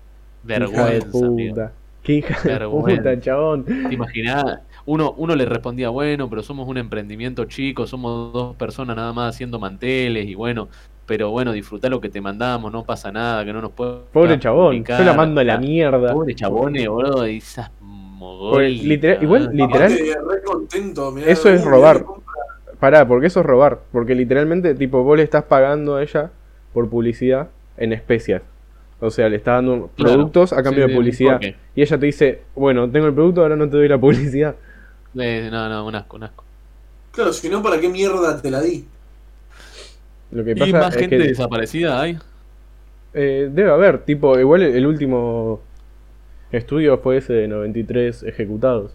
[0.44, 1.74] Vergüenza, puta.
[2.04, 3.66] Qué hija de puta, chabón.
[3.66, 4.62] ¿Te imaginás?
[4.86, 9.36] Uno, uno le respondía, bueno, pero somos un emprendimiento chico, somos dos personas nada más
[9.36, 10.70] haciendo manteles y bueno,
[11.10, 13.96] pero bueno, disfrutá lo que te mandamos, no pasa nada, que no nos puede.
[14.14, 16.14] Pobre chabón, yo la mando a la mierda.
[16.14, 18.86] Pobre chabones, boludo, y esas mogolitas.
[18.86, 22.06] literal- igual, literal, Aparte, re contento, mirá, Eso es robar.
[22.80, 23.80] Pará, porque eso es robar.
[23.92, 26.30] Porque literalmente, tipo, vos le estás pagando a ella
[26.74, 27.48] por publicidad
[27.78, 28.44] en especias.
[29.00, 30.14] O sea, le estás dando Claro.
[30.14, 31.42] productos a cambio Sí, de publicidad.
[31.76, 34.56] Y ella te dice, bueno, tengo el producto, ahora no te doy la publicidad.
[35.18, 36.44] Eh, no, no, un asco, un asco.
[37.14, 38.86] Claro, si no, ¿para qué mierda te la di?
[40.32, 42.20] Lo que ¿Y pasa más es gente que desaparecida hay?
[43.14, 45.62] eh, debe haber, tipo, igual el, último
[46.52, 48.92] estudio fue ese de 93 ejecutados.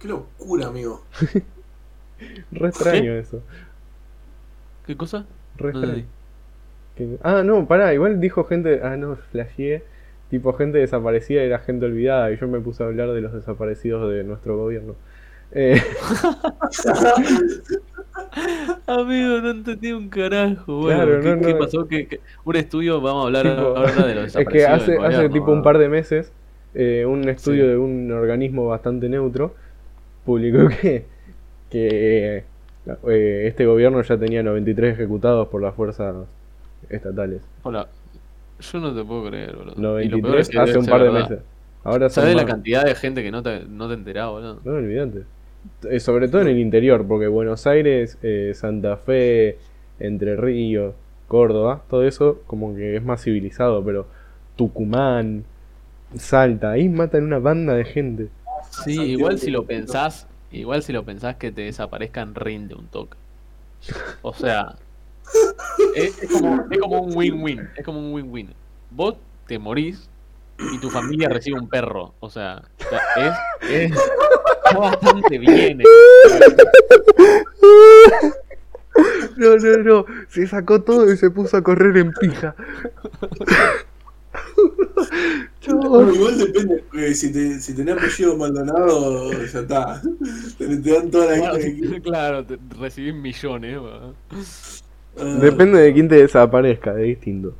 [0.00, 1.04] Qué locura, amigo.
[2.52, 3.42] Re extraño eso.
[4.86, 5.26] ¿Qué cosa?
[5.56, 6.04] Re No extraño.
[6.96, 8.80] Que- Ah, no, pará, igual dijo gente.
[8.82, 9.82] Ah, no, flasheé.
[10.30, 12.30] Tipo, gente desaparecida y la gente olvidada.
[12.32, 14.96] Y yo me puse a hablar de los desaparecidos de nuestro gobierno.
[15.52, 15.80] Eh,
[18.86, 20.80] Amigo, no entendí un carajo.
[20.82, 21.58] Bueno, Claro, ¿qué, no, qué no.
[21.58, 21.88] pasó?
[21.88, 25.28] ¿Qué, qué- Un estudio, vamos a hablar tipo, ahora de los es que hace, hace
[25.28, 26.32] tipo un par de meses,
[26.74, 27.68] eh, un estudio Sí.
[27.70, 29.54] de un organismo bastante neutro
[30.24, 31.04] publicó que,
[31.70, 32.44] que
[33.08, 36.14] eh, este gobierno ya tenía 93 ejecutados por las fuerzas
[36.90, 37.42] estatales.
[37.62, 37.88] Hola.
[38.60, 40.00] Yo no te puedo creer, boludo.
[40.00, 41.30] Y lo peor 93 es que hace un par de verdad.
[41.30, 41.44] meses.
[41.84, 42.52] Ahora ¿Sabes la más.
[42.52, 44.60] cantidad de gente que no te, no te enterás, boludo?
[44.64, 45.22] No, olvidate.
[45.88, 49.58] Eh, sobre todo en el interior, porque Buenos Aires, eh, Santa Fe,
[49.98, 50.94] Entre Ríos,
[51.28, 54.06] Córdoba, todo eso como que es más civilizado, pero
[54.56, 55.44] Tucumán,
[56.16, 58.28] Salta, ahí matan una banda de gente.
[58.70, 62.86] Sí, Santiago, igual si lo pensás, igual si lo pensás que te desaparezcan rinde un
[62.86, 63.16] toque.
[64.22, 64.76] O sea,
[65.96, 68.50] es, es como, es como un win-win, es como un win-win.
[68.90, 70.08] Vos te morís
[70.72, 72.14] y tu familia recibe un perro.
[72.20, 72.62] O sea,
[73.16, 73.92] es, es
[74.72, 75.80] está bastante bien.
[75.80, 75.84] eh.
[79.36, 82.54] No, no, no, se sacó todo y se puso a correr en pija.
[85.66, 90.02] Bueno, igual depende, porque si, te, si tenés apellido Maldonado, ya está.
[90.58, 92.00] Te, te dan toda la quieras.
[92.02, 93.78] Claro, te recibís millones.
[95.18, 97.54] Ah, Depende de quién te desaparezca, es distinto.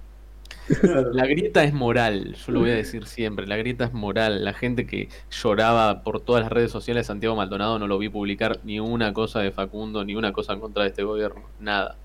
[1.13, 4.45] La grieta es moral, yo lo voy a decir siempre, la grieta es moral.
[4.45, 8.09] La gente que lloraba por todas las redes sociales de Santiago Maldonado no lo vi
[8.09, 11.97] publicar ni una cosa de Facundo, ni una cosa en contra de este gobierno, nada.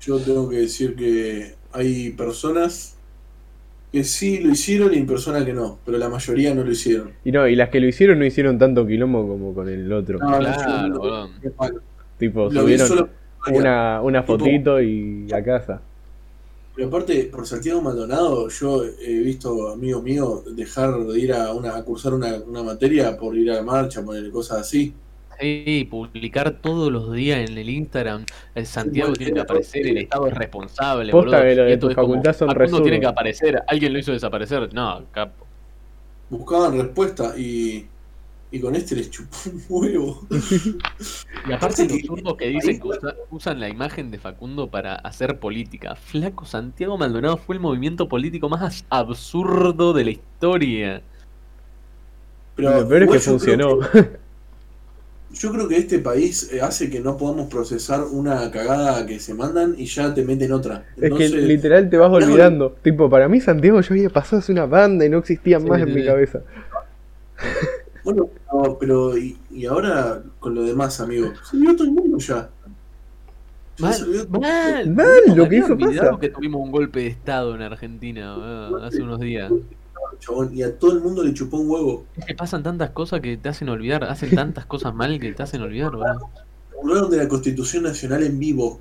[0.00, 2.96] Yo tengo que decir que hay personas
[3.92, 7.12] que sí lo hicieron y personas que no, pero la mayoría no lo hicieron.
[7.24, 10.18] Y no, y las que lo hicieron no hicieron tanto quilombo como con el otro.
[10.18, 11.30] No, Claro.
[12.18, 13.08] Tipo, Lo subieron solo-
[13.52, 15.80] una, una Tipo- fotito y a casa.
[16.76, 21.74] Pero aparte, por Santiago Maldonado, yo he visto amigos míos dejar de ir a, una,
[21.74, 24.94] a cursar una, una materia por ir a la marcha, poner cosas así.
[25.40, 30.26] Sí, publicar todos los días en el Instagram, el Santiago tiene que aparecer, el Estado
[30.28, 31.48] es responsable, Posta boludo.
[31.48, 32.82] que lo de tu facultad son resurdos.
[32.82, 35.46] tiene que aparecer, alguien lo hizo desaparecer, no, capo.
[36.28, 37.86] Buscaban respuesta y,
[38.50, 40.26] y con este les chupó un huevo.
[41.48, 45.38] Y aparte los zurdos que dicen que usa- usan la imagen de Facundo para hacer
[45.38, 45.96] política.
[45.96, 51.02] Flaco Santiago Maldonado fue el movimiento político más absurdo de la historia.
[52.54, 53.78] Pero lo peor es que funcionó.
[53.80, 54.26] que-
[55.32, 59.34] yo creo que este país eh, hace que no podamos procesar una cagada que se
[59.34, 60.86] mandan y ya te meten otra.
[60.96, 62.70] Es que literal te vas olvidando.
[62.82, 65.80] Tipo, para mí Santiago yo había pasado hace una banda y no existía Sí, más
[65.82, 66.40] en sí, mi cabeza.
[68.06, 71.32] Bueno, no, pero y, y ahora con lo demás, amigo.
[71.50, 72.48] Se olvidó todo el mundo ya.
[73.78, 76.16] Ya Mal, mal, Mal, lo que hizo pasa.
[76.18, 79.52] que tuvimos un golpe de estado en Argentina boludo, hace unos días.
[80.20, 82.04] chabón, y a todo el mundo le chupó un huevo.
[82.16, 85.42] Es que pasan tantas cosas que te hacen olvidar, hacen tantas cosas mal que te
[85.42, 86.30] hacen olvidar, boludo.
[86.80, 88.80] Hablaron de la Constitución Nacional en vivo.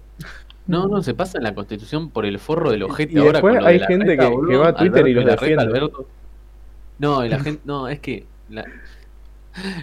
[0.68, 3.58] No, no, se pasa en la constitución por el forro del ojete Y ahora después
[3.58, 4.60] con hay de gente reta, que- que boludo.
[4.62, 5.64] va a Twitter y Alberto los la reta, defiende.
[5.80, 6.08] Alberto.
[7.00, 8.64] No, y la gente, no, es que la,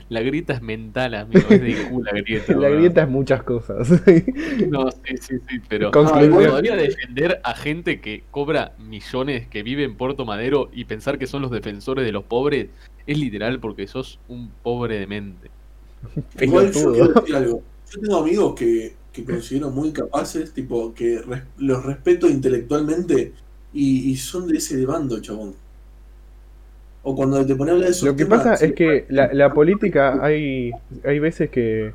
[0.09, 2.55] la grieta es mental, amigo, es de IQ la grieta.
[2.57, 3.89] La grieta es muchas cosas.
[4.69, 6.45] No, sí, sí, sí, pero Conclusión.
[6.45, 11.19] Ah, podría defender a gente que cobra millones, que vive en Puerto Madero y pensar
[11.19, 12.69] que son los defensores de los pobres
[13.07, 15.51] es literal porque sos un pobre de mente.
[16.41, 17.63] Igual yo quiero decir algo.
[17.93, 23.33] Yo tengo amigos que, que considero muy capaces, tipo, que res- los respeto intelectualmente
[23.73, 25.55] y, y son de ese bando, chabón.
[27.03, 29.33] O cuando te pones a hablar de esos Lo que temas, pasa es que la,
[29.33, 30.71] la política hay,
[31.05, 31.93] hay veces que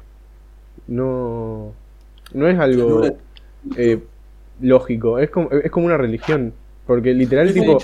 [0.87, 1.73] no,
[2.33, 3.03] no es algo
[3.77, 3.99] eh,
[4.61, 6.53] lógico, es como, es como una religión.
[6.85, 7.77] Porque literal, tipo,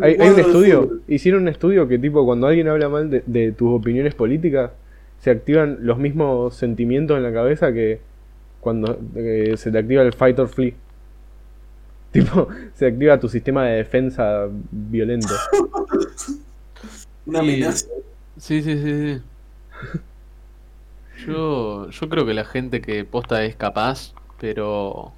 [0.00, 3.52] hay, hay un estudio, hicieron un estudio que tipo, cuando alguien habla mal de, de
[3.52, 4.70] tus opiniones políticas,
[5.20, 8.00] se activan los mismos sentimientos en la cabeza que
[8.60, 10.74] cuando eh, se te activa el fight or flee.
[12.10, 15.34] Tipo, se activa tu sistema de defensa violento.
[17.28, 17.86] Una amenaza.
[18.38, 19.22] Sí, sí, sí, sí.
[21.26, 25.12] Yo, yo creo que la gente que posta es capaz, pero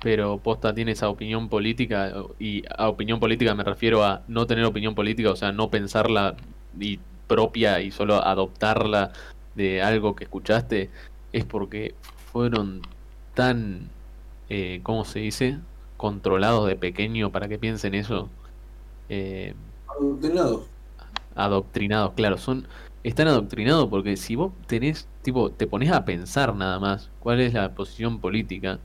[0.00, 4.64] pero posta tiene esa opinión política y a opinión política me refiero a no tener
[4.64, 6.36] opinión política, o sea, no pensarla
[6.80, 9.12] y propia y solo adoptarla
[9.56, 10.88] de algo que escuchaste,
[11.32, 11.94] es porque
[12.32, 12.80] fueron
[13.34, 13.90] tan,
[14.48, 15.58] eh, ¿cómo se dice?
[15.98, 18.30] Controlados de pequeño para que piensen eso.
[19.10, 19.54] Eh,
[19.88, 20.77] Adoctrinado.
[21.38, 22.66] Adoctrinados, claro, son
[23.04, 27.54] están adoctrinados porque si vos tenés, tipo, te pones a pensar nada más cuál es
[27.54, 28.80] la posición política,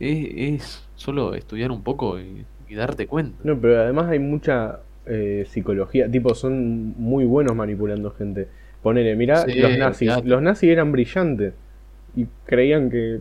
[0.00, 0.28] es,
[0.62, 3.38] es solo estudiar un poco y, y darte cuenta.
[3.44, 6.10] No, pero además hay mucha eh, psicología.
[6.10, 8.48] Tipo, son muy buenos manipulando gente.
[8.82, 10.24] Ponele, mirá, Sí, los nazis.
[10.24, 11.54] Los nazis eran brillantes.
[12.16, 13.20] Y creían que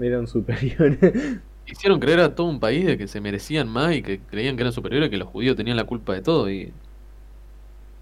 [0.00, 0.98] eran superiores.
[1.66, 4.62] Hicieron creer a todo un país de que se merecían más y que creían que
[4.62, 6.72] eran superiores, que los judíos tenían la culpa de todo y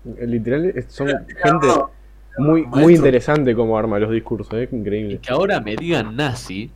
[0.05, 1.09] Literal, son
[1.43, 1.67] gente
[2.39, 2.91] muy, muy maestro.
[2.93, 5.19] interesante como arma los discursos, es Y increíble.
[5.21, 6.71] que ahora me digan nazi,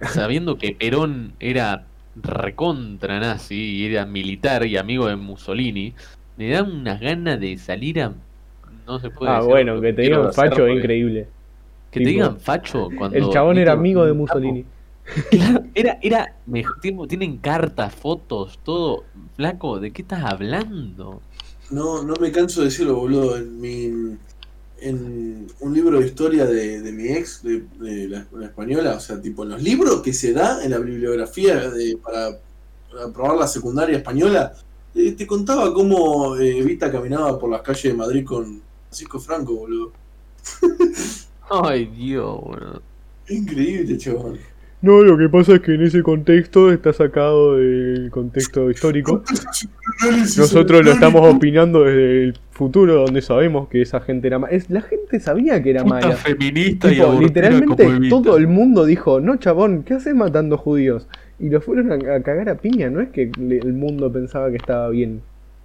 [0.00, 1.86] sabiendo que Perón era
[2.16, 5.94] recontra nazi y era militar y amigo de Mussolini,
[6.36, 8.14] me da unas ganas de salir a...
[8.86, 11.28] No se puede Ah, decir bueno, que te digan facho es increíble.
[11.90, 13.18] Que te digan facho cuando...
[13.18, 14.12] El chabón era amigo de.
[14.12, 14.64] Mussolini.
[15.30, 16.34] Claro, era, era,
[17.08, 19.04] tienen cartas, fotos, todo.
[19.36, 21.22] Flaco, ¿de qué estás hablando?
[21.70, 23.36] No, no me canso de decirlo, boludo.
[23.36, 24.16] En, mi,
[24.78, 29.00] en un libro de historia de, de mi ex, de, de la, la española, o
[29.00, 32.38] sea, tipo en los libros que se da en la bibliografía de, para,
[32.90, 34.54] para aprobar la secundaria española,
[34.94, 39.54] eh, te contaba cómo eh, Evita caminaba por las calles de Madrid con Francisco Franco,
[39.54, 39.92] boludo.
[41.50, 42.82] Ay, Dios, boludo.
[43.28, 44.38] Increíble, chaval.
[44.82, 49.22] No, lo que pasa es que en ese contexto está sacado del contexto histórico.
[50.36, 54.52] Nosotros lo estamos opinando desde el futuro, donde sabemos que esa gente era mala.
[54.54, 56.16] Es, la gente sabía que era Puta mala.
[56.16, 61.08] feminista y Tipo, abortera literalmente todo el mundo dijo, no chabón, ¿qué haces matando judíos?
[61.40, 64.50] Y lo fueron a, a cagar a piña, no es que le- el mundo pensaba
[64.50, 65.20] que estaba bien.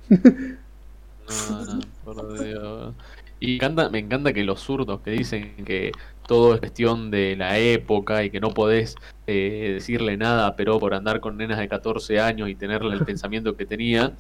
[0.10, 2.94] No, no, por Dios.
[3.42, 5.92] Y me encanta, me encanta que los zurdos que dicen que
[6.28, 8.96] todo es cuestión de la época y que no podés
[9.28, 13.58] eh, decirle nada, pero por andar con nenas de 14 años y tenerle el pensamiento
[13.58, 14.14] que tenía,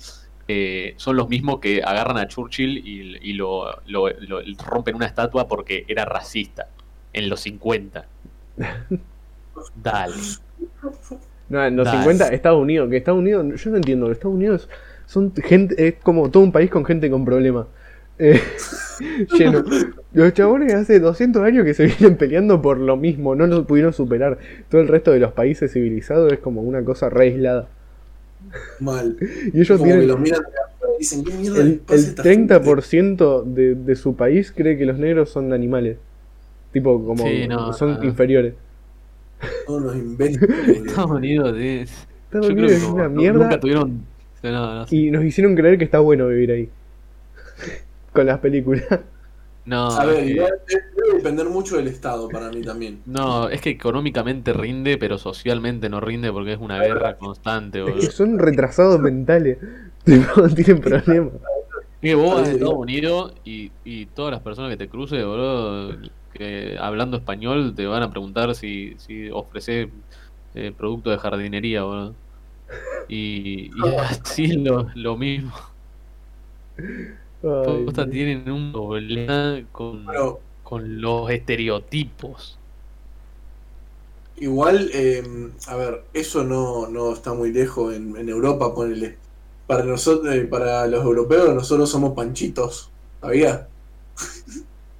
[0.47, 5.05] eh, son los mismos que agarran a Churchill y, y lo, lo- lo- rompen una
[5.05, 6.67] estatua porque era racista
[7.13, 8.05] en los 50.
[9.75, 10.15] Dale.
[11.49, 11.99] No, en los Dale.
[11.99, 14.69] 50, Estados Unidos, que Estados Unidos, yo no entiendo, Estados Unidos
[15.05, 17.67] son gente, es como todo un país con gente con problemas.
[18.19, 18.39] Eh,
[19.37, 19.63] lleno.
[20.13, 23.93] Los chabones hace 200 años que se vienen peleando por lo mismo, no lo pudieron
[23.93, 24.37] superar.
[24.69, 27.67] Todo el resto de los países civilizados es como una cosa re aislada.
[28.79, 29.17] Mal.
[29.53, 30.41] Y ellos Como que tienen los miran
[30.95, 34.77] y dicen, ¿qué mierda le el, el esta gente?" 30% de, de su país cree
[34.77, 35.97] que los negros son animales.
[36.73, 38.03] Tipo, como Sí, no, son no, no.
[38.05, 38.53] inferiores.
[39.65, 40.27] Todos los boludo.
[40.85, 41.91] Estados Unidos es.
[42.25, 43.43] Estados Yo creo Unidos que es una no- mierda.
[43.45, 44.01] nunca tuvieron.
[44.43, 44.95] no, no sé.
[44.95, 46.69] Y nos hicieron creer que está bueno vivir ahí.
[48.13, 48.85] Con las películas.
[49.63, 50.49] No, A ver, debe
[51.17, 53.01] depender mucho del Estado para mí también.
[53.05, 57.83] no, es que económicamente rinde, pero socialmente no rinde porque es una guerra constante, Es
[57.85, 57.99] boludo.
[57.99, 59.59] que son retrasados mentales.
[60.03, 61.33] Tienen problemas.
[62.01, 62.73] Es que vos vas a Estados.
[62.73, 65.95] Unidos y, y todas las personas que te cruces, boludo,
[66.33, 69.89] que hablando español te van a preguntar si, si ofreces
[70.55, 72.15] eh, producto de jardinería, boludo.
[73.07, 75.53] Y, y así lo, lo mismo.
[77.43, 82.59] Ay, Posta, tienen un problema con, Pero con los estereotipos.
[84.35, 85.23] igual, eh,
[85.67, 89.21] a ver, eso no, no está muy lejos en, en Europa, ponele.
[89.67, 92.93] Para nosotros, eh, para los europeos, nosotros somos panchitos.
[93.21, 93.71] ¿Sabía?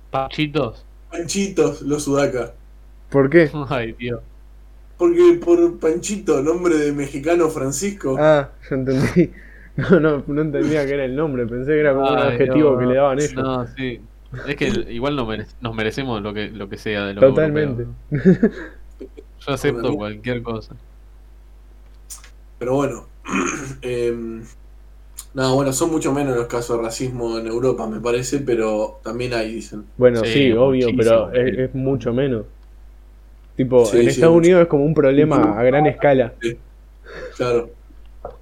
[0.09, 0.85] Pachitos.
[1.09, 2.55] Panchitos, los sudacas.
[3.09, 3.51] ¿Por qué?
[3.69, 4.21] Ay, Dios.
[4.97, 8.25] Porque por Panchito, nombre de mexicano Francisco.
[8.27, 9.31] Ah, ya entendí.
[9.78, 11.45] No, no, no entendía que era el nombre.
[11.47, 13.34] Pensé que era como un adjetivo no, que le daban ellos.
[13.34, 14.01] No, sí.
[14.47, 17.86] Es que igual no mere- nos merecemos lo que, lo que sea de lo Totalmente.
[18.11, 20.76] Yo acepto cualquier cosa.
[22.59, 23.05] Pero bueno.
[23.82, 24.41] eh,
[25.34, 29.34] no, bueno, son mucho menos los casos de racismo en Europa, me parece, pero también
[29.34, 29.86] hay, dicen.
[29.97, 32.45] Bueno, sí, Sí, obvio, pero es, es mucho menos.
[33.55, 34.39] Tipo, Sí, en sí, Estados mucho.
[34.47, 36.34] Unidos es como un problema a gran escala.
[37.38, 37.69] Claro.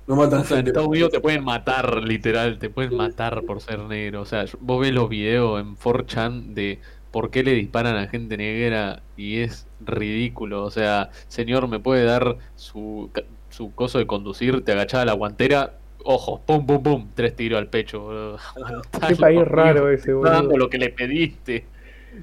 [0.09, 0.67] No matan O sea, en.
[0.67, 4.21] Estados Unidos te pueden matar, literal, te pueden matar por ser negro.
[4.21, 6.79] O sea, yo- vos ves los videos en 4chan de
[7.11, 10.63] por qué le disparan a gente negra y es ridículo.
[10.65, 13.09] O sea, señor, ¿me puede dar su,
[13.49, 14.63] su coso de conducir?
[14.65, 18.37] Te agachaba la guantera, ojos, pum, pum, pum, tres tiros al pecho, boludo.
[19.07, 20.65] Qué país raro ese, está dando boludo.
[20.65, 21.65] lo que le pediste.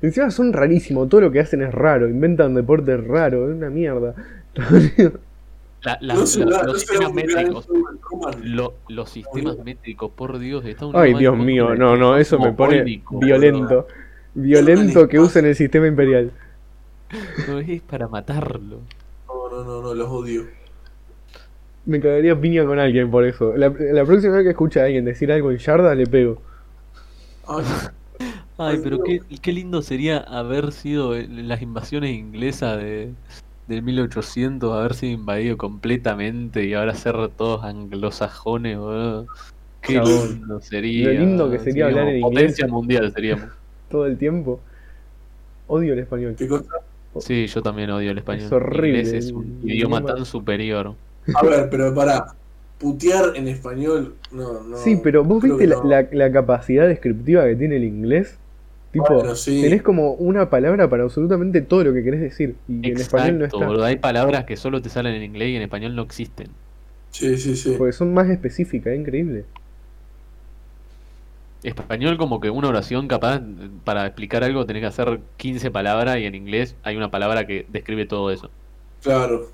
[0.02, 4.14] Encima son rarísimos, todo lo que hacen es raro, inventan deportes raros, es una mierda.
[5.82, 7.68] La- la- No los no sistemas un métricos,
[8.42, 12.38] lo- los sistemas métricos, por Dios, de Estados Unidos Ay, Dios mío, no, no, eso
[12.38, 13.86] me pone violento.
[14.34, 16.30] Violento que usen el sistema imperial.
[17.48, 18.80] No es para matarlo.
[19.28, 20.44] No, no, no, no, los odio.
[21.84, 23.56] Me cagaría piña con alguien por eso.
[23.56, 26.42] La, la próxima vez que escuche a alguien decir algo en yarda, le pego.
[27.46, 27.64] Ay,
[28.58, 33.12] Ay, pero qué, qué lindo sería haber sido en las invasiones inglesas de,
[33.68, 39.26] del 1800, haber sido invadido completamente y ahora ser todos anglosajones, boludo.
[39.82, 40.28] Qué Chabón.
[40.28, 41.08] lindo sería.
[41.12, 42.30] Lo lindo que sería hablar en inglés.
[42.52, 43.48] Potencia mundial seríamos.
[43.90, 44.60] Todo el tiempo.
[45.68, 46.34] Odio el español.
[46.36, 46.70] qué cosa.
[47.20, 48.44] Sí, yo también odio el español.
[48.46, 50.14] Es horrible Inglés es el un idioma idioma.
[50.14, 50.94] tan superior.
[51.34, 52.34] A ver, pero para
[52.78, 54.76] putear en español, no, no.
[54.76, 55.84] Sí, pero vos viste la, no.
[55.84, 58.38] la- la capacidad descriptiva que tiene el inglés.
[58.96, 59.60] Tipo, Bueno, sí.
[59.60, 62.56] tenés como una palabra para absolutamente todo lo que querés decir.
[62.66, 63.58] Y en español no está.
[63.66, 63.84] boludo.
[63.84, 66.48] Hay palabras que solo te salen en inglés y en español no existen.
[67.10, 67.74] Sí, sí, sí.
[67.76, 69.44] Porque son más específicas, es increíble.
[71.62, 73.42] Español como que una oración capaz
[73.84, 77.66] para explicar algo tenés que hacer 15 palabras y en inglés hay una palabra que
[77.68, 78.50] describe todo eso.
[79.02, 79.48] Claro.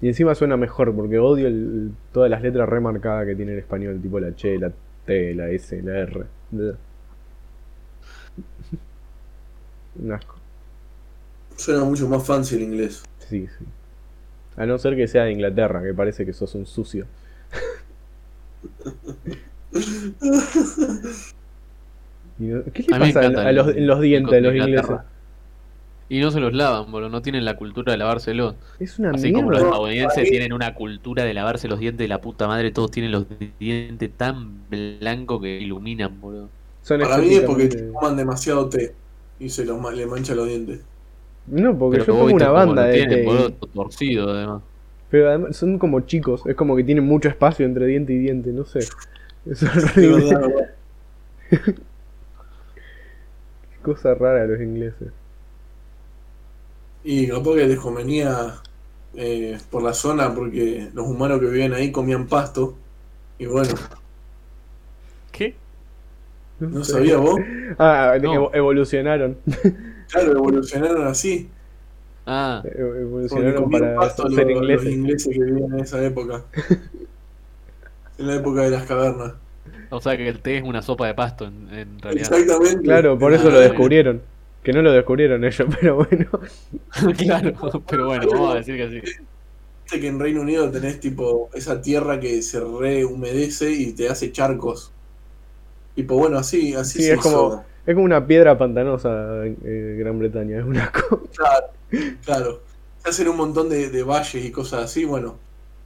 [0.00, 4.00] Y encima suena mejor, porque odio el- todas las letras remarcadas que tiene el español,
[4.00, 4.72] tipo la Che, la
[5.04, 6.24] T, la S, la R.
[9.98, 10.36] Un asco.
[11.56, 13.02] Suena mucho más fancy el inglés.
[13.18, 13.64] Sí, sí.
[14.56, 17.06] A no ser que sea de Inglaterra, que parece que sos un sucio.
[22.72, 24.96] ¿Qué le A pasa a los, el- en los dientes de el los ingleses?
[26.08, 28.54] Y no se los lavan, boludo, no tienen la cultura de lavárselos.
[28.78, 32.20] Es una Así como los estadounidenses tienen una cultura de lavarse los dientes de la
[32.20, 33.24] puta madre, todos tienen los
[33.58, 36.48] dientes tan blancos que iluminan, boludo.
[36.82, 38.94] Son Para mí es porque toman demasiado té
[39.42, 40.80] y se los le mancha los dientes.
[41.46, 43.16] No, porque Pero yo viste una banda de té.
[43.24, 44.62] boludo, torcido además.
[45.10, 48.52] Pero además son como chicos, es como que tienen mucho espacio entre diente y diente,
[48.52, 48.94] no sé.
[49.44, 49.60] Es
[49.94, 50.36] De horrible.
[50.38, 50.52] verdad.
[53.82, 55.12] Cosa rara los ingleses.
[57.04, 58.62] Y capaz que desconvenía
[59.14, 62.76] eh, por la zona porque los humanos que vivían ahí comían pasto.
[63.38, 63.74] Y bueno,
[65.30, 65.61] ¿Qué?
[66.68, 66.92] ¿No sé.
[66.92, 67.40] sabías vos?
[67.78, 68.32] Ah, No.
[68.34, 69.36] evo- evolucionaron.
[70.12, 71.48] Claro, evolucionaron así.
[72.26, 74.92] Ah, E- Porque Evolucionaron para pasto los, ser los ingleses.
[74.92, 76.44] ingleses que vivían en esa época.
[78.18, 79.32] en la época de las cavernas.
[79.90, 82.30] o sea que el té es una sopa de pasto en, en realidad.
[82.32, 82.82] Exactamente.
[82.82, 84.20] Claro, por eso Ah, lo descubrieron.
[84.62, 86.26] Que no lo descubrieron ellos, pero bueno.
[87.18, 89.00] claro, pero bueno, vamos a decir que sí.
[89.84, 94.30] Viste que en Reino Unido tenés tipo esa tierra que se rehumedece y te hace
[94.30, 94.92] charcos.
[95.94, 97.64] Tipo, bueno, así, así Sí, se es como- hizo.
[97.84, 101.20] Es como una piedra pantanosa en eh, Gran Bretaña, es una cosa.
[101.34, 101.66] Claro,
[102.24, 102.60] claro.
[103.02, 105.04] Se hacen un montón de, de valles y cosas así.
[105.04, 105.36] Bueno,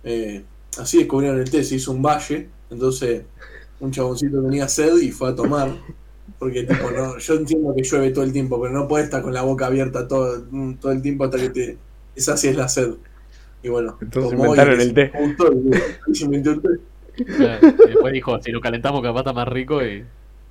[0.04, 0.44] eh,
[0.78, 1.64] así descubrieron el té.
[1.64, 2.48] Se hizo un valle.
[2.70, 3.22] Entonces,
[3.80, 5.70] un chaboncito tenía sed y fue a tomar.
[6.38, 9.32] Porque tipo, no, yo entiendo que llueve todo el tiempo, pero no puedes estar con
[9.32, 11.78] la boca abierta todo, mm, todo el tiempo hasta que te.
[12.14, 12.90] Esa sí es la sed.
[13.62, 15.12] Y bueno, Entonces y inventaron el té.
[15.18, 15.70] gustó y-
[16.10, 16.68] y se inventó el té.
[17.24, 20.04] Claro, y después dijo, si lo calentamos capaz está más rico y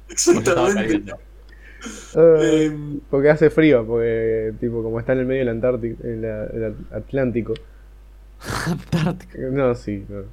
[0.10, 0.74] Exactamente.
[0.74, 1.14] caliente.
[2.16, 6.26] Eh, porque hace frío, porque tipo como está en el medio del Antártico, el
[6.92, 7.54] Atlántico.
[8.66, 9.38] Antártica.
[9.52, 10.24] No, sí, no.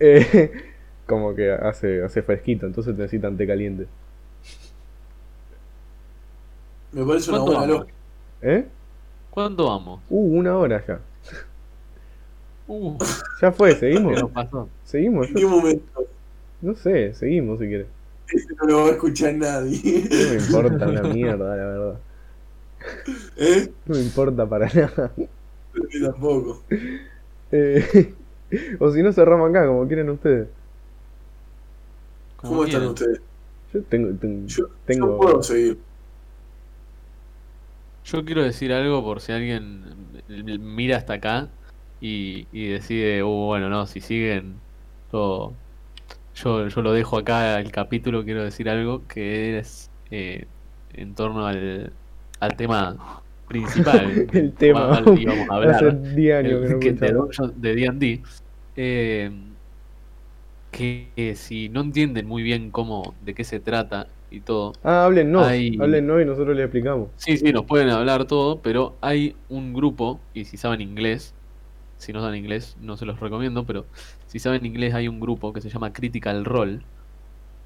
[0.00, 0.52] Eh,
[1.06, 3.86] como que hace, hace fresquito, entonces necesitan té caliente.
[6.92, 7.86] me parece una ¿Cuánto buena.
[8.42, 8.66] ¿Eh?
[9.30, 10.00] ¿Cuánto vamos?
[10.10, 11.00] Uh, una hora ya.
[12.68, 12.96] Uh,
[13.40, 14.20] Ya fue, ¿qué seguimos.
[14.20, 14.68] nos pasó?
[14.84, 16.04] Seguimos, ¿En yo- qué momento?
[16.60, 17.86] no sé, seguimos si quieres.
[18.28, 19.80] Ese no lo va a escuchar nadie.
[20.10, 21.98] No me importa una mierda, la verdad.
[23.36, 23.72] ¿Eh?
[23.86, 25.12] No me importa para nada.
[26.02, 26.62] Tampoco.
[27.50, 28.14] Eh,
[28.78, 30.48] o si no, cerramos acá, como quieren ustedes.
[32.36, 33.20] ¿Cómo están ustedes?
[33.74, 35.78] Yo tengo, tengo, Yo, tengo- yo puedo seguir.
[38.04, 39.84] Yo quiero decir algo por si alguien
[40.28, 41.48] mira hasta acá
[42.02, 44.60] y, y decide, uh, bueno, no, si siguen,
[45.12, 45.52] yo,
[46.34, 50.46] yo, yo lo dejo acá el capítulo, quiero decir algo que es eh,
[50.90, 51.92] en torno al,
[52.40, 54.26] al tema principal.
[54.32, 54.80] el tema.
[55.50, 56.00] a hablar.
[56.14, 58.22] 10 años el- que no de D&D
[58.76, 59.30] eh,
[60.70, 65.06] que, que si no entienden muy bien cómo de qué se trata y todo Ah,
[65.06, 67.10] Hay- háblennos y nosotros le explicamos.
[67.16, 71.34] sí sí nos pueden hablar todo pero hay un grupo y si saben inglés
[72.02, 73.86] si no saben inglés no se los recomiendo pero
[74.26, 76.80] si saben inglés hay un grupo que se llama Critical Role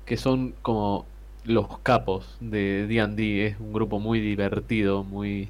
[0.05, 1.07] que son como
[1.45, 5.49] los capos de D&D es un grupo muy divertido muy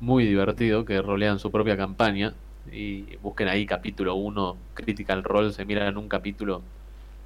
[0.00, 2.32] muy divertido que rolean su propia campaña
[2.72, 6.62] y busquen ahí capítulo 1 Critical Role se miran un capítulo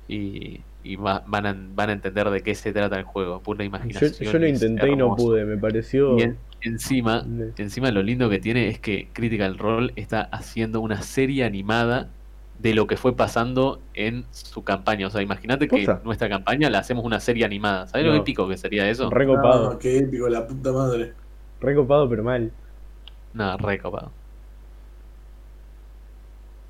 [0.09, 3.61] y, y va- van, a, van a entender de qué se trata el juego pura
[3.61, 6.19] Yo, imaginación yo lo intenté y no pude, me pareció.
[6.19, 7.25] y en- encima
[7.59, 12.09] encima lo lindo que tiene es que Critical Role está haciendo una serie animada
[12.59, 15.07] de lo que fue pasando en su campaña.
[15.09, 17.87] O sea, imagínate que nuestra campaña la hacemos una serie animada.
[17.89, 18.13] ¿Sabes No.
[18.13, 19.11] lo épico que sería eso?
[19.11, 21.13] Recopado, No, qué épico, la puta madre.
[21.61, 22.51] recopado, pero mal.
[23.35, 24.13] Nada, re copado.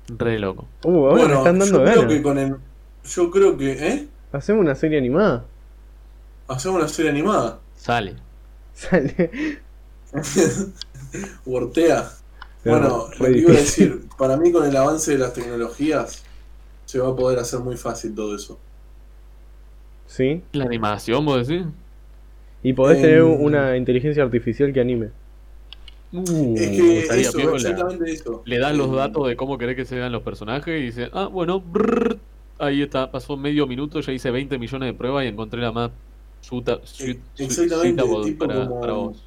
[0.07, 0.67] Re loco.
[0.83, 2.55] Uh, ahora me están dando yo creo que con el.
[3.05, 3.71] Yo creo que.
[3.73, 4.07] ¿Eh?
[4.31, 5.45] Hacemos una serie animada.
[6.47, 7.59] Hacemos una serie animada.
[7.75, 8.15] Sale.
[8.73, 9.59] Sale.
[11.45, 12.09] Wortea.
[12.63, 16.23] Pero Bueno, lo que iba a decir, para mí con el avance de las tecnologías
[16.85, 18.57] se va a poder hacer muy fácil todo eso.
[20.07, 20.41] Sí.
[20.51, 21.65] La animación, vos decís.
[22.63, 25.09] Y podés Em, tener una inteligencia artificial que anime.
[26.11, 27.97] Uh, es que estaría eso, piola.
[28.07, 28.41] eso.
[28.45, 31.09] Le das los Eh, datos de cómo querés que se vean los personajes y dice,
[31.13, 32.17] ah, bueno, brrr,
[32.59, 35.91] ahí está, pasó medio minuto, ya hice 20 millones de pruebas y encontré la más
[36.41, 39.23] suita- suit- exactamente, suitable tipo para, como- para vos.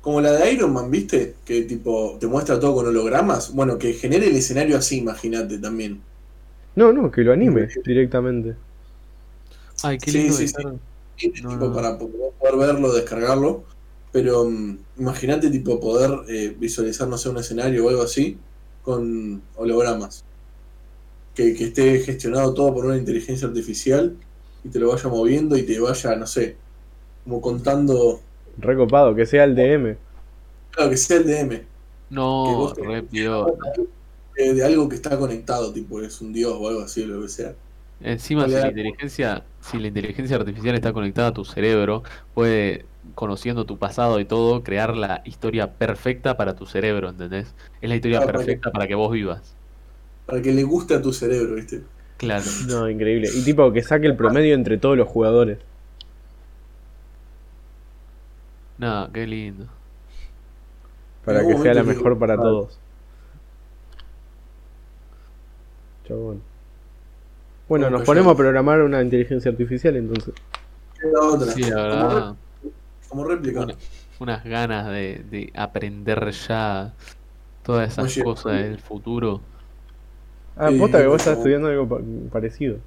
[0.00, 1.34] Como la de Iron Man, ¿viste?
[1.44, 3.52] Que tipo te muestra todo con hologramas.
[3.52, 6.00] Bueno, que genere el escenario así, imagínate también.
[6.76, 8.54] No, no, que lo anime directamente.
[9.82, 10.54] Ay, qué Sí, lindo sí, sí.
[10.56, 10.74] estar-
[11.18, 11.72] Y, No, tipo, no.
[11.74, 13.64] para po- poder verlo, descargarlo.
[14.12, 18.38] Pero mm, imagínate tipo poder eh, visualizar, no sé, un escenario o algo así
[18.82, 20.24] con hologramas.
[21.36, 24.16] Que, que esté gestionado todo por una inteligencia artificial
[24.64, 26.56] y te lo vaya moviendo y te vaya, no sé,
[27.24, 28.20] como contando,
[28.58, 29.96] Recopado, que sea el DM.
[30.70, 31.58] claro, que sea el DM.
[31.58, 31.66] que
[32.14, 37.22] No, re de algo que está conectado, tipo es un dios o algo así, lo
[37.22, 37.54] que sea.
[38.00, 42.02] Encima, si la inteligencia, si la inteligencia artificial está conectada a tu cerebro,
[42.34, 42.84] puede,
[43.14, 47.54] conociendo tu pasado y todo, crear la historia perfecta para tu cerebro, ¿entendés?
[47.80, 49.56] Es la historia Claro, para que- perfecta para que vos vivas.
[50.26, 51.82] Para que le guste a tu cerebro, ¿viste?
[52.16, 52.44] Claro.
[52.66, 53.28] No, increíble.
[53.32, 55.58] Y tipo que saque el promedio entre todos los jugadores.
[58.78, 59.66] No, qué lindo.
[61.24, 62.38] Para que sea la mejor para ah.
[62.38, 62.78] todos.
[66.06, 66.42] Chabón.
[67.68, 70.34] Bueno, nos ponemos a programar una inteligencia artificial entonces.
[71.02, 71.52] Es la otra.
[71.52, 72.34] Sí, la Como, verdad,
[73.08, 73.66] como réplica.
[74.18, 76.94] Unas ganas de, de aprender ya
[77.64, 79.40] todas esas Oye, cosas del futuro.
[80.56, 82.00] Ah, posta que vos estás estudiando algo pa-
[82.32, 82.78] parecido.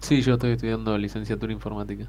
[0.00, 2.06] Sí, yo estoy estudiando licenciatura informática.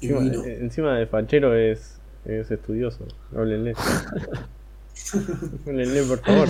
[0.00, 3.04] Encima, eh, encima de fachero es, es estudioso.
[3.34, 3.74] Háblenle.
[5.66, 6.48] Háblenle, por favor.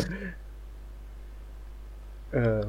[2.32, 2.60] Ah,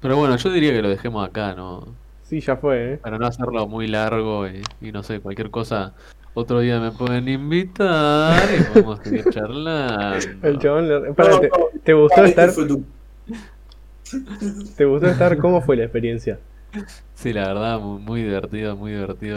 [0.00, 1.84] Pero bueno, yo diría que lo dejemos acá, ¿no?
[2.22, 2.96] sí, ya fue, ¿eh?
[2.98, 5.94] Para no hacerlo muy largo y, y no sé, cualquier cosa.
[6.34, 10.46] Otro día me pueden invitar y podemos seguir charlando.
[10.46, 11.00] El chabón le...
[11.00, 11.14] No,
[11.84, 12.52] ¿te, gustó estar?
[14.76, 15.38] ¿Te gustó estar?
[15.38, 16.38] ¿Cómo fue la experiencia?
[17.14, 19.36] Sí, la verdad, mu- muy divertido, muy divertido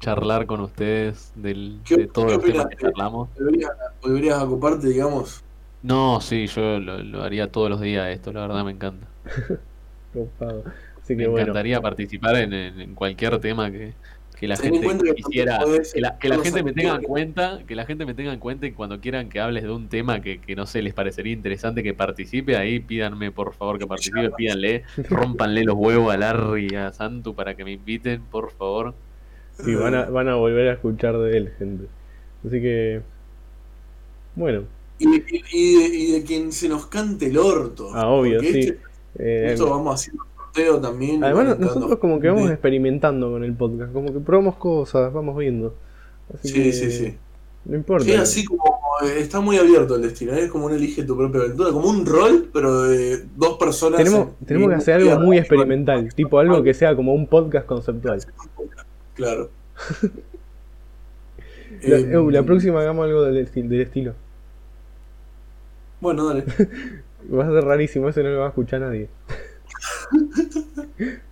[0.00, 3.30] charlar con ustedes del, ¿Qué- de todos los temas que charlamos.
[3.34, 3.70] ¿Volverías,
[4.02, 5.42] volverías a ocuparte, digamos?
[5.82, 9.08] No, sí, yo lo, lo haría todos los días esto, la verdad me encanta.
[11.08, 11.40] Me bueno.
[11.42, 13.98] encantaría participar en, en- en cualquier tema que,
[14.44, 15.58] que la gente quisiera,
[15.92, 18.32] que la, que la todos gente me tenga en cuenta, que la gente me tenga
[18.32, 20.94] en cuenta y cuando quieran que hables de un tema que, que no sé, les
[20.94, 26.16] parecería interesante que participe, ahí pídanme por favor que participe, pídanle, rompanle los huevos a
[26.16, 28.94] Larry y a Santu para que me inviten, por favor.
[29.64, 31.84] Sí, van a, van a volver a escuchar de él, gente.
[32.46, 33.02] Así que.
[34.34, 34.64] Bueno,
[34.98, 37.90] Y, y- y de, y de quien se nos cante el orto.
[37.94, 38.46] ah, obvio, sí.
[38.58, 38.78] este-
[39.16, 40.24] Eh, esto vamos haciendo
[40.54, 41.22] sorteo también.
[41.24, 45.74] además, nosotros como que vamos experimentando con el podcast, como que probamos cosas, vamos viendo.
[46.32, 47.16] Así Sí, que sí, sí.
[47.66, 48.04] No importa.
[48.04, 48.62] Sí, así como
[49.04, 52.04] eh, está muy abierto el destino, es como un elige tu propia aventura, como un
[52.06, 53.98] rol, pero de dos personas.
[53.98, 57.66] tenemos en- tenemos que hacer algo muy experimental, tipo algo que sea como un podcast
[57.66, 58.20] conceptual.
[59.14, 59.48] Claro.
[61.82, 64.14] La, Eh, eh, la próxima hagamos algo del estilo.
[66.00, 66.44] Bueno, dale.
[67.32, 69.08] Va a ser rarísimo, eso no lo va a escuchar nadie.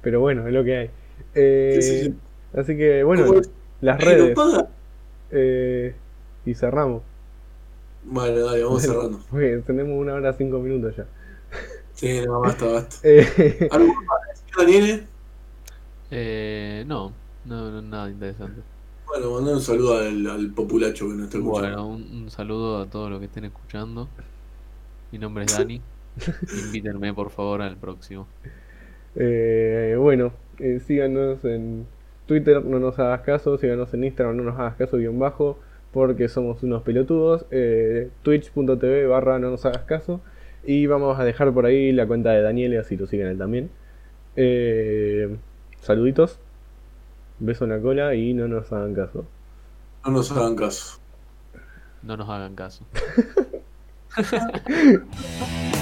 [0.03, 0.91] Pero bueno, es lo que hay.
[1.35, 2.15] Eh, Sí, sí, sí.
[2.59, 3.33] Así que bueno,
[3.81, 4.39] las ¿Alguien redes.
[5.31, 5.95] eh,
[6.45, 7.03] y cerramos.
[8.05, 9.21] Vale, dale, vamos cerrando.
[9.31, 11.07] Porque tenemos una hora cinco minutos ya.
[11.95, 12.97] Sí, no, basta, basta.
[13.05, 15.07] Eh, ¿Algo más para decir, Daniel?
[16.11, 17.13] Eh, no,
[17.45, 18.61] no, no, nada interesante.
[19.07, 21.85] Bueno, mandar un saludo al, al populacho que nos está escuchando.
[21.85, 24.09] Bueno, un, un saludo a todos los que estén escuchando.
[25.11, 25.81] Mi nombre es Dani.
[26.67, 28.27] Invítenme por favor al próximo.
[29.17, 31.87] eh, bueno, eh, síganos en
[32.27, 33.59] Twitter, no nos hagas caso.
[33.59, 35.59] Síganos en Instagram, no nos hagas caso, guion bajo.
[35.93, 37.45] Porque somos unos pelotudos.
[37.51, 40.21] Eh, Twitch.tv barra no nos hagas caso.
[40.65, 43.71] Y vamos a dejar por ahí la cuenta de Daniel, así lo siguen él también.
[44.37, 45.37] Eh,
[45.81, 46.39] saluditos.
[47.41, 49.27] Beso en la cola y no nos hagan caso.
[50.05, 50.99] No nos hagan caso.
[52.03, 52.87] No nos hagan caso.